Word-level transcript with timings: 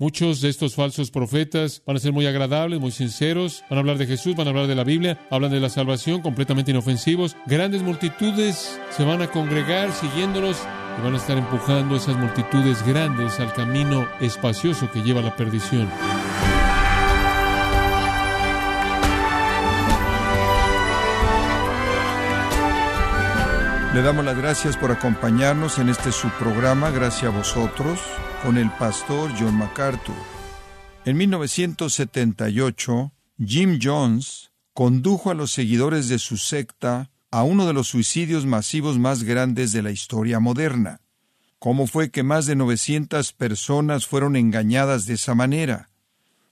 Muchos 0.00 0.40
de 0.40 0.48
estos 0.48 0.76
falsos 0.76 1.10
profetas 1.10 1.82
van 1.84 1.96
a 1.96 1.98
ser 1.98 2.12
muy 2.12 2.24
agradables, 2.24 2.78
muy 2.78 2.92
sinceros, 2.92 3.64
van 3.68 3.78
a 3.78 3.80
hablar 3.80 3.98
de 3.98 4.06
Jesús, 4.06 4.36
van 4.36 4.46
a 4.46 4.50
hablar 4.50 4.68
de 4.68 4.76
la 4.76 4.84
Biblia, 4.84 5.18
hablan 5.28 5.50
de 5.50 5.58
la 5.58 5.70
salvación, 5.70 6.22
completamente 6.22 6.70
inofensivos. 6.70 7.36
Grandes 7.46 7.82
multitudes 7.82 8.78
se 8.96 9.04
van 9.04 9.22
a 9.22 9.26
congregar 9.32 9.92
siguiéndolos 9.92 10.56
y 10.96 11.02
van 11.02 11.14
a 11.14 11.16
estar 11.16 11.36
empujando 11.36 11.96
esas 11.96 12.16
multitudes 12.16 12.86
grandes 12.86 13.40
al 13.40 13.52
camino 13.52 14.06
espacioso 14.20 14.88
que 14.92 15.02
lleva 15.02 15.18
a 15.18 15.24
la 15.24 15.34
perdición. 15.34 15.90
Le 23.94 24.02
damos 24.02 24.24
las 24.24 24.36
gracias 24.36 24.76
por 24.76 24.92
acompañarnos 24.92 25.80
en 25.80 25.88
este 25.88 26.12
subprograma, 26.12 26.90
gracias 26.90 27.24
a 27.24 27.36
vosotros, 27.36 27.98
con 28.42 28.56
el 28.56 28.70
pastor 28.72 29.30
John 29.38 29.56
MacArthur. 29.56 30.14
En 31.04 31.16
1978, 31.16 33.12
Jim 33.44 33.78
Jones 33.82 34.50
condujo 34.74 35.30
a 35.30 35.34
los 35.34 35.50
seguidores 35.50 36.08
de 36.08 36.18
su 36.18 36.36
secta 36.36 37.10
a 37.30 37.42
uno 37.42 37.66
de 37.66 37.72
los 37.72 37.88
suicidios 37.88 38.46
masivos 38.46 38.98
más 38.98 39.22
grandes 39.22 39.72
de 39.72 39.82
la 39.82 39.90
historia 39.90 40.40
moderna. 40.40 41.00
¿Cómo 41.58 41.86
fue 41.86 42.10
que 42.10 42.22
más 42.22 42.46
de 42.46 42.56
900 42.56 43.32
personas 43.32 44.06
fueron 44.06 44.36
engañadas 44.36 45.06
de 45.06 45.14
esa 45.14 45.34
manera? 45.34 45.90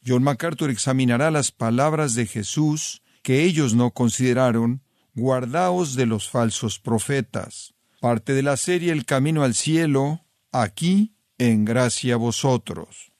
John 0.04 0.22
MacArthur 0.22 0.70
examinará 0.70 1.30
las 1.30 1.52
palabras 1.52 2.14
de 2.14 2.26
Jesús 2.26 3.02
que 3.22 3.44
ellos 3.44 3.74
no 3.74 3.90
consideraron 3.92 4.82
Guardaos 5.14 5.94
de 5.94 6.04
los 6.04 6.28
falsos 6.28 6.78
profetas. 6.78 7.74
Parte 8.00 8.34
de 8.34 8.42
la 8.42 8.58
serie 8.58 8.92
El 8.92 9.06
Camino 9.06 9.44
al 9.44 9.54
Cielo, 9.54 10.26
aquí 10.52 11.15
en 11.38 11.66
gracia 11.66 12.14
a 12.14 12.16
vosotros. 12.16 13.12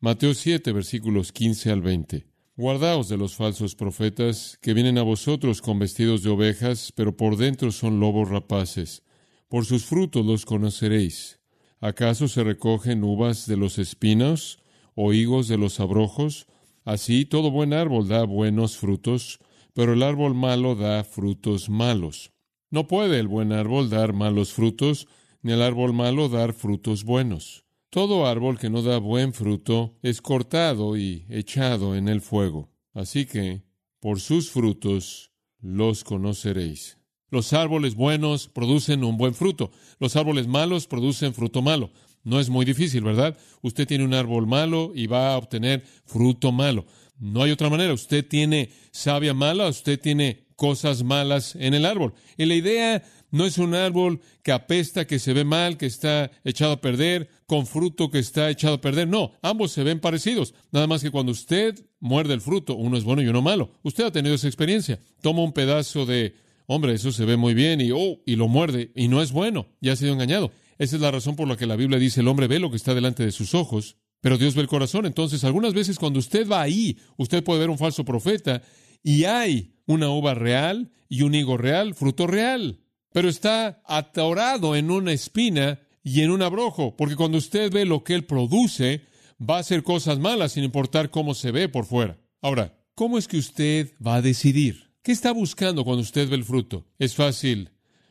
Mateo 0.00 0.34
7, 0.34 0.70
versículos 0.72 1.32
15 1.32 1.70
al 1.70 1.80
20. 1.80 2.26
Guardaos 2.56 3.08
de 3.08 3.16
los 3.16 3.36
falsos 3.36 3.74
profetas 3.74 4.58
que 4.60 4.74
vienen 4.74 4.98
a 4.98 5.02
vosotros 5.02 5.62
con 5.62 5.78
vestidos 5.78 6.22
de 6.22 6.28
ovejas, 6.28 6.92
pero 6.94 7.16
por 7.16 7.38
dentro 7.38 7.72
son 7.72 8.00
lobos 8.00 8.28
rapaces. 8.28 9.02
Por 9.48 9.64
sus 9.64 9.86
frutos 9.86 10.26
los 10.26 10.44
conoceréis. 10.44 11.40
¿Acaso 11.80 12.28
se 12.28 12.44
recogen 12.44 13.02
uvas 13.02 13.46
de 13.46 13.56
los 13.56 13.78
espinos 13.78 14.58
o 14.94 15.14
higos 15.14 15.48
de 15.48 15.56
los 15.56 15.80
abrojos? 15.80 16.46
Así 16.84 17.24
todo 17.24 17.50
buen 17.50 17.72
árbol 17.72 18.08
da 18.08 18.24
buenos 18.24 18.76
frutos, 18.76 19.38
pero 19.72 19.94
el 19.94 20.02
árbol 20.02 20.34
malo 20.34 20.74
da 20.74 21.02
frutos 21.02 21.70
malos. 21.70 22.30
No 22.70 22.86
puede 22.86 23.18
el 23.18 23.28
buen 23.28 23.52
árbol 23.52 23.88
dar 23.88 24.12
malos 24.12 24.52
frutos, 24.52 25.08
ni 25.42 25.52
el 25.52 25.62
árbol 25.62 25.92
malo 25.92 26.28
dar 26.28 26.52
frutos 26.52 27.04
buenos. 27.04 27.64
Todo 27.90 28.26
árbol 28.26 28.58
que 28.58 28.70
no 28.70 28.80
da 28.80 28.98
buen 28.98 29.34
fruto 29.34 29.98
es 30.02 30.22
cortado 30.22 30.96
y 30.96 31.26
echado 31.28 31.94
en 31.94 32.08
el 32.08 32.20
fuego. 32.20 32.70
Así 32.94 33.26
que, 33.26 33.62
por 34.00 34.20
sus 34.20 34.50
frutos 34.50 35.32
los 35.60 36.04
conoceréis. 36.04 36.98
Los 37.30 37.52
árboles 37.52 37.94
buenos 37.94 38.48
producen 38.48 39.04
un 39.04 39.16
buen 39.16 39.34
fruto. 39.34 39.70
Los 39.98 40.16
árboles 40.16 40.46
malos 40.46 40.86
producen 40.86 41.34
fruto 41.34 41.62
malo. 41.62 41.90
No 42.24 42.40
es 42.40 42.50
muy 42.50 42.64
difícil, 42.64 43.02
¿verdad? 43.02 43.36
Usted 43.62 43.86
tiene 43.86 44.04
un 44.04 44.14
árbol 44.14 44.46
malo 44.46 44.92
y 44.94 45.06
va 45.06 45.34
a 45.34 45.38
obtener 45.38 45.82
fruto 46.04 46.52
malo. 46.52 46.84
No 47.18 47.42
hay 47.42 47.50
otra 47.50 47.70
manera. 47.70 47.92
Usted 47.92 48.26
tiene 48.26 48.70
savia 48.90 49.34
mala, 49.34 49.68
usted 49.68 49.98
tiene 50.00 50.41
cosas 50.62 51.02
malas 51.02 51.56
en 51.56 51.74
el 51.74 51.84
árbol. 51.84 52.14
Y 52.38 52.44
la 52.44 52.54
idea 52.54 53.02
no 53.32 53.46
es 53.46 53.58
un 53.58 53.74
árbol 53.74 54.20
que 54.44 54.52
apesta, 54.52 55.08
que 55.08 55.18
se 55.18 55.32
ve 55.32 55.42
mal, 55.42 55.76
que 55.76 55.86
está 55.86 56.30
echado 56.44 56.70
a 56.70 56.80
perder, 56.80 57.28
con 57.46 57.66
fruto 57.66 58.12
que 58.12 58.20
está 58.20 58.48
echado 58.48 58.74
a 58.74 58.80
perder. 58.80 59.08
No, 59.08 59.32
ambos 59.42 59.72
se 59.72 59.82
ven 59.82 59.98
parecidos. 59.98 60.54
Nada 60.70 60.86
más 60.86 61.02
que 61.02 61.10
cuando 61.10 61.32
usted 61.32 61.84
muerde 61.98 62.34
el 62.34 62.40
fruto, 62.40 62.76
uno 62.76 62.96
es 62.96 63.02
bueno 63.02 63.22
y 63.22 63.26
uno 63.26 63.42
malo. 63.42 63.72
Usted 63.82 64.04
ha 64.04 64.12
tenido 64.12 64.36
esa 64.36 64.46
experiencia. 64.46 65.00
Toma 65.20 65.42
un 65.42 65.52
pedazo 65.52 66.06
de, 66.06 66.36
hombre, 66.66 66.94
eso 66.94 67.10
se 67.10 67.24
ve 67.24 67.36
muy 67.36 67.54
bien 67.54 67.80
y, 67.80 67.90
oh, 67.90 68.20
y 68.24 68.36
lo 68.36 68.46
muerde 68.46 68.92
y 68.94 69.08
no 69.08 69.20
es 69.20 69.32
bueno. 69.32 69.66
Ya 69.80 69.94
ha 69.94 69.96
sido 69.96 70.12
engañado. 70.12 70.52
Esa 70.78 70.94
es 70.94 71.02
la 71.02 71.10
razón 71.10 71.34
por 71.34 71.48
la 71.48 71.56
que 71.56 71.66
la 71.66 71.74
Biblia 71.74 71.98
dice 71.98 72.20
el 72.20 72.28
hombre 72.28 72.46
ve 72.46 72.60
lo 72.60 72.70
que 72.70 72.76
está 72.76 72.94
delante 72.94 73.24
de 73.24 73.32
sus 73.32 73.56
ojos 73.56 73.96
pero 74.22 74.38
Dios 74.38 74.54
ve 74.54 74.62
el 74.62 74.68
corazón. 74.68 75.04
Entonces, 75.04 75.42
algunas 75.44 75.74
veces 75.74 75.98
cuando 75.98 76.20
usted 76.20 76.48
va 76.48 76.62
ahí, 76.62 76.96
usted 77.16 77.42
puede 77.42 77.58
ver 77.58 77.70
un 77.70 77.76
falso 77.76 78.04
profeta 78.04 78.62
y 79.02 79.24
hay 79.24 79.74
una 79.86 80.10
uva 80.10 80.34
real 80.34 80.92
y 81.08 81.22
un 81.22 81.34
higo 81.34 81.56
real, 81.56 81.94
fruto 81.94 82.26
real. 82.26 82.80
Pero 83.12 83.28
está 83.28 83.82
atorado 83.86 84.74
en 84.76 84.90
una 84.90 85.12
espina 85.12 85.80
y 86.02 86.22
en 86.22 86.30
un 86.30 86.42
abrojo, 86.42 86.96
porque 86.96 87.16
cuando 87.16 87.38
usted 87.38 87.70
ve 87.70 87.84
lo 87.84 88.02
que 88.02 88.14
él 88.14 88.24
produce, 88.24 89.02
va 89.38 89.56
a 89.56 89.60
hacer 89.60 89.82
cosas 89.82 90.18
malas 90.18 90.52
sin 90.52 90.64
importar 90.64 91.10
cómo 91.10 91.34
se 91.34 91.50
ve 91.50 91.68
por 91.68 91.84
fuera. 91.84 92.18
Ahora, 92.40 92.78
¿cómo 92.94 93.18
es 93.18 93.28
que 93.28 93.38
usted 93.38 93.92
va 94.04 94.16
a 94.16 94.22
decidir? 94.22 94.92
¿Qué 95.02 95.12
está 95.12 95.32
buscando 95.32 95.84
cuando 95.84 96.02
usted 96.02 96.28
ve 96.28 96.36
el 96.36 96.44
fruto? 96.44 96.86
Es 96.98 97.14
fácil 97.14 97.70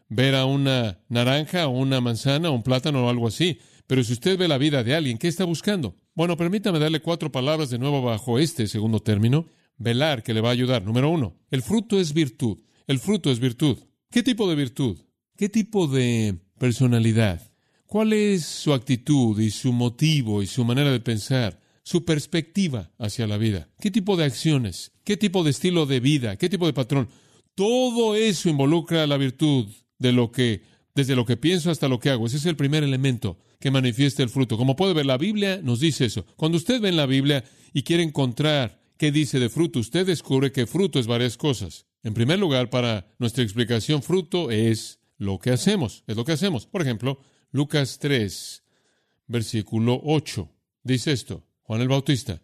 ver 0.10 0.36
a 0.36 0.46
una 0.46 1.00
naranja 1.08 1.68
o 1.68 1.72
una 1.72 2.02
manzana 2.02 2.50
o 2.50 2.54
un 2.54 2.64
plátano 2.64 3.06
o 3.06 3.10
algo 3.10 3.28
así. 3.28 3.60
Pero 3.88 4.04
si 4.04 4.14
usted 4.14 4.38
ve 4.38 4.48
la 4.48 4.58
vida 4.58 4.84
de 4.84 4.96
alguien, 4.96 5.18
¿qué 5.18 5.28
está 5.28 5.46
buscando? 5.46 5.96
Bueno, 6.14 6.38
permítame 6.38 6.80
darle 6.80 7.02
cuatro 7.02 7.32
palabras 7.32 7.70
de 7.70 7.80
nuevo 7.80 8.02
bajo 8.02 8.40
este 8.40 8.68
segundo 8.68 9.00
término. 9.00 9.48
Velar, 9.82 10.24
que 10.24 10.34
le 10.34 10.42
va 10.42 10.50
a 10.50 10.54
ayudar. 10.54 10.84
Número 10.84 11.10
uno, 11.10 11.36
el 11.50 11.62
fruto 11.62 12.00
es 12.00 12.14
virtud. 12.14 12.60
El 12.88 13.00
fruto 13.00 13.32
es 13.32 13.40
virtud. 13.40 13.78
¿Qué 14.12 14.24
tipo 14.24 14.50
de 14.50 14.56
virtud? 14.56 15.00
¿Qué 15.38 15.50
tipo 15.50 15.88
de 15.88 16.36
personalidad? 16.60 17.52
¿Cuál 17.86 18.14
es 18.14 18.46
su 18.46 18.74
actitud 18.74 19.40
y 19.40 19.50
su 19.50 19.74
motivo 19.74 20.44
y 20.44 20.48
su 20.48 20.64
manera 20.64 20.92
de 20.92 21.00
pensar? 21.00 21.60
Su 21.84 22.06
perspectiva 22.06 22.92
hacia 23.00 23.28
la 23.28 23.38
vida. 23.38 23.70
¿Qué 23.80 23.92
tipo 23.92 24.16
de 24.16 24.26
acciones? 24.26 24.92
¿Qué 25.04 25.18
tipo 25.18 25.44
de 25.44 25.50
estilo 25.50 25.86
de 25.86 26.00
vida? 26.00 26.36
¿Qué 26.38 26.48
tipo 26.48 26.68
de 26.68 26.74
patrón? 26.74 27.10
Todo 27.56 28.16
eso 28.16 28.50
involucra 28.50 29.08
la 29.08 29.18
virtud 29.18 29.68
de 29.98 30.12
lo 30.12 30.32
que, 30.32 30.62
desde 30.94 31.16
lo 31.16 31.26
que 31.26 31.38
pienso 31.38 31.72
hasta 31.72 31.88
lo 31.88 32.00
que 32.00 32.10
hago. 32.10 32.28
Ese 32.28 32.38
es 32.38 32.46
el 32.46 32.56
primer 32.56 32.84
elemento 32.84 33.38
que 33.60 33.72
manifieste 33.72 34.24
el 34.24 34.30
fruto. 34.30 34.58
Como 34.58 34.76
puede 34.76 34.94
ver, 34.94 35.06
la 35.06 35.18
Biblia 35.18 35.60
nos 35.64 35.80
dice 35.80 36.06
eso. 36.06 36.26
Cuando 36.36 36.58
usted 36.58 36.82
ve 36.82 36.90
en 36.90 36.98
la 36.98 37.06
Biblia 37.06 37.44
y 37.74 37.84
quiere 37.84 38.04
encontrar 38.04 38.81
qué 39.02 39.12
dice 39.12 39.40
de 39.40 39.50
fruto, 39.50 39.80
usted 39.80 40.06
descubre 40.06 40.52
que 40.52 40.68
fruto 40.68 41.00
es 41.00 41.08
varias 41.08 41.36
cosas. 41.36 41.88
En 42.04 42.14
primer 42.14 42.38
lugar, 42.38 42.70
para 42.70 43.12
nuestra 43.18 43.44
explicación, 43.44 44.04
fruto 44.04 44.52
es 44.52 45.00
lo 45.18 45.40
que 45.40 45.50
hacemos, 45.50 46.04
es 46.06 46.16
lo 46.16 46.24
que 46.24 46.34
hacemos. 46.34 46.68
Por 46.68 46.84
ejemplo, 46.84 47.20
Lucas 47.50 47.98
3, 47.98 48.64
versículo 49.26 50.00
8, 50.04 50.48
dice 50.84 51.14
esto, 51.14 51.44
Juan 51.64 51.82
el 51.82 51.88
Bautista, 51.88 52.44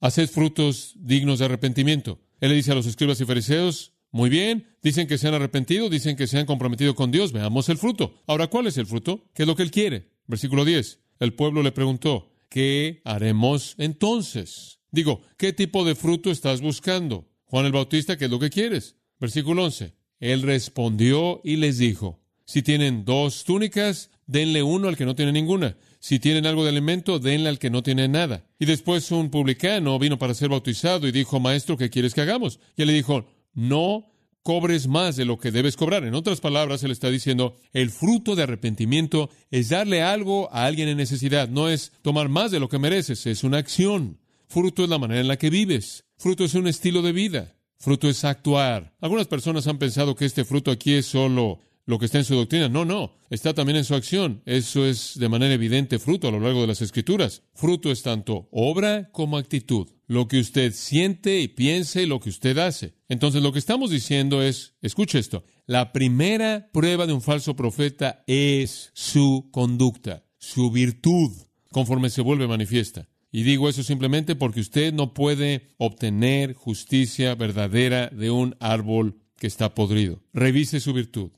haced 0.00 0.28
frutos 0.28 0.96
dignos 0.96 1.38
de 1.38 1.44
arrepentimiento. 1.44 2.18
Él 2.40 2.50
le 2.50 2.56
dice 2.56 2.72
a 2.72 2.74
los 2.74 2.86
escribas 2.86 3.20
y 3.20 3.24
fariseos, 3.24 3.92
muy 4.10 4.28
bien, 4.28 4.74
dicen 4.82 5.06
que 5.06 5.18
se 5.18 5.28
han 5.28 5.34
arrepentido, 5.34 5.88
dicen 5.88 6.16
que 6.16 6.26
se 6.26 6.36
han 6.36 6.46
comprometido 6.46 6.96
con 6.96 7.12
Dios, 7.12 7.30
veamos 7.30 7.68
el 7.68 7.78
fruto. 7.78 8.24
Ahora, 8.26 8.48
¿cuál 8.48 8.66
es 8.66 8.76
el 8.76 8.86
fruto? 8.86 9.30
¿Qué 9.34 9.44
es 9.44 9.46
lo 9.46 9.54
que 9.54 9.62
Él 9.62 9.70
quiere? 9.70 10.10
Versículo 10.26 10.64
10. 10.64 10.98
El 11.20 11.34
pueblo 11.34 11.62
le 11.62 11.70
preguntó, 11.70 12.32
¿qué 12.48 13.02
haremos 13.04 13.76
entonces? 13.78 14.81
Digo, 14.92 15.22
¿qué 15.38 15.52
tipo 15.52 15.84
de 15.84 15.94
fruto 15.94 16.30
estás 16.30 16.60
buscando? 16.60 17.26
Juan 17.46 17.66
el 17.66 17.72
Bautista, 17.72 18.16
¿qué 18.16 18.26
es 18.26 18.30
lo 18.30 18.38
que 18.38 18.50
quieres? 18.50 18.96
Versículo 19.18 19.64
11. 19.64 19.94
Él 20.20 20.42
respondió 20.42 21.40
y 21.42 21.56
les 21.56 21.78
dijo, 21.78 22.20
si 22.44 22.62
tienen 22.62 23.04
dos 23.04 23.44
túnicas, 23.44 24.10
denle 24.26 24.62
uno 24.62 24.88
al 24.88 24.96
que 24.96 25.06
no 25.06 25.14
tiene 25.14 25.32
ninguna. 25.32 25.76
Si 25.98 26.18
tienen 26.18 26.46
algo 26.46 26.62
de 26.62 26.70
alimento, 26.70 27.18
denle 27.18 27.48
al 27.48 27.58
que 27.58 27.70
no 27.70 27.82
tiene 27.82 28.06
nada. 28.06 28.44
Y 28.58 28.66
después 28.66 29.10
un 29.10 29.30
publicano 29.30 29.98
vino 29.98 30.18
para 30.18 30.34
ser 30.34 30.50
bautizado 30.50 31.08
y 31.08 31.12
dijo, 31.12 31.40
Maestro, 31.40 31.78
¿qué 31.78 31.88
quieres 31.88 32.12
que 32.12 32.20
hagamos? 32.20 32.60
Y 32.76 32.82
él 32.82 32.88
le 32.88 32.94
dijo, 32.94 33.26
no 33.54 34.12
cobres 34.42 34.88
más 34.88 35.16
de 35.16 35.24
lo 35.24 35.38
que 35.38 35.50
debes 35.50 35.76
cobrar. 35.76 36.04
En 36.04 36.14
otras 36.14 36.40
palabras, 36.40 36.82
él 36.82 36.90
está 36.90 37.10
diciendo, 37.10 37.56
el 37.72 37.90
fruto 37.90 38.34
de 38.34 38.42
arrepentimiento 38.42 39.30
es 39.50 39.70
darle 39.70 40.02
algo 40.02 40.52
a 40.52 40.66
alguien 40.66 40.88
en 40.88 40.98
necesidad, 40.98 41.48
no 41.48 41.68
es 41.68 41.92
tomar 42.02 42.28
más 42.28 42.50
de 42.50 42.60
lo 42.60 42.68
que 42.68 42.78
mereces, 42.78 43.26
es 43.26 43.44
una 43.44 43.58
acción. 43.58 44.18
Fruto 44.52 44.84
es 44.84 44.90
la 44.90 44.98
manera 44.98 45.22
en 45.22 45.28
la 45.28 45.38
que 45.38 45.48
vives. 45.48 46.04
Fruto 46.18 46.44
es 46.44 46.52
un 46.52 46.66
estilo 46.66 47.00
de 47.00 47.12
vida. 47.12 47.56
Fruto 47.78 48.06
es 48.06 48.22
actuar. 48.22 48.94
Algunas 49.00 49.26
personas 49.26 49.66
han 49.66 49.78
pensado 49.78 50.14
que 50.14 50.26
este 50.26 50.44
fruto 50.44 50.70
aquí 50.70 50.92
es 50.92 51.06
solo 51.06 51.58
lo 51.86 51.98
que 51.98 52.04
está 52.04 52.18
en 52.18 52.26
su 52.26 52.34
doctrina. 52.34 52.68
No, 52.68 52.84
no, 52.84 53.14
está 53.30 53.54
también 53.54 53.78
en 53.78 53.84
su 53.84 53.94
acción. 53.94 54.42
Eso 54.44 54.84
es 54.84 55.18
de 55.18 55.30
manera 55.30 55.54
evidente 55.54 55.98
fruto 55.98 56.28
a 56.28 56.30
lo 56.30 56.38
largo 56.38 56.60
de 56.60 56.66
las 56.66 56.82
escrituras. 56.82 57.44
Fruto 57.54 57.90
es 57.90 58.02
tanto 58.02 58.50
obra 58.52 59.08
como 59.10 59.38
actitud. 59.38 59.88
Lo 60.06 60.28
que 60.28 60.40
usted 60.40 60.74
siente 60.74 61.40
y 61.40 61.48
piense, 61.48 62.06
lo 62.06 62.20
que 62.20 62.28
usted 62.28 62.58
hace. 62.58 62.92
Entonces 63.08 63.42
lo 63.42 63.54
que 63.54 63.58
estamos 63.58 63.88
diciendo 63.88 64.42
es, 64.42 64.74
escuche 64.82 65.18
esto, 65.18 65.44
la 65.64 65.94
primera 65.94 66.68
prueba 66.74 67.06
de 67.06 67.14
un 67.14 67.22
falso 67.22 67.56
profeta 67.56 68.22
es 68.26 68.90
su 68.92 69.48
conducta, 69.50 70.26
su 70.36 70.70
virtud, 70.70 71.30
conforme 71.70 72.10
se 72.10 72.20
vuelve 72.20 72.46
manifiesta. 72.46 73.08
Y 73.32 73.42
digo 73.42 73.68
eso 73.68 73.82
simplemente 73.82 74.36
porque 74.36 74.60
usted 74.60 74.92
no 74.92 75.14
puede 75.14 75.70
obtener 75.78 76.52
justicia 76.54 77.34
verdadera 77.34 78.08
de 78.08 78.30
un 78.30 78.54
árbol 78.60 79.16
que 79.38 79.46
está 79.46 79.74
podrido. 79.74 80.22
Revise 80.32 80.78
su 80.78 80.92
virtud 80.92 81.32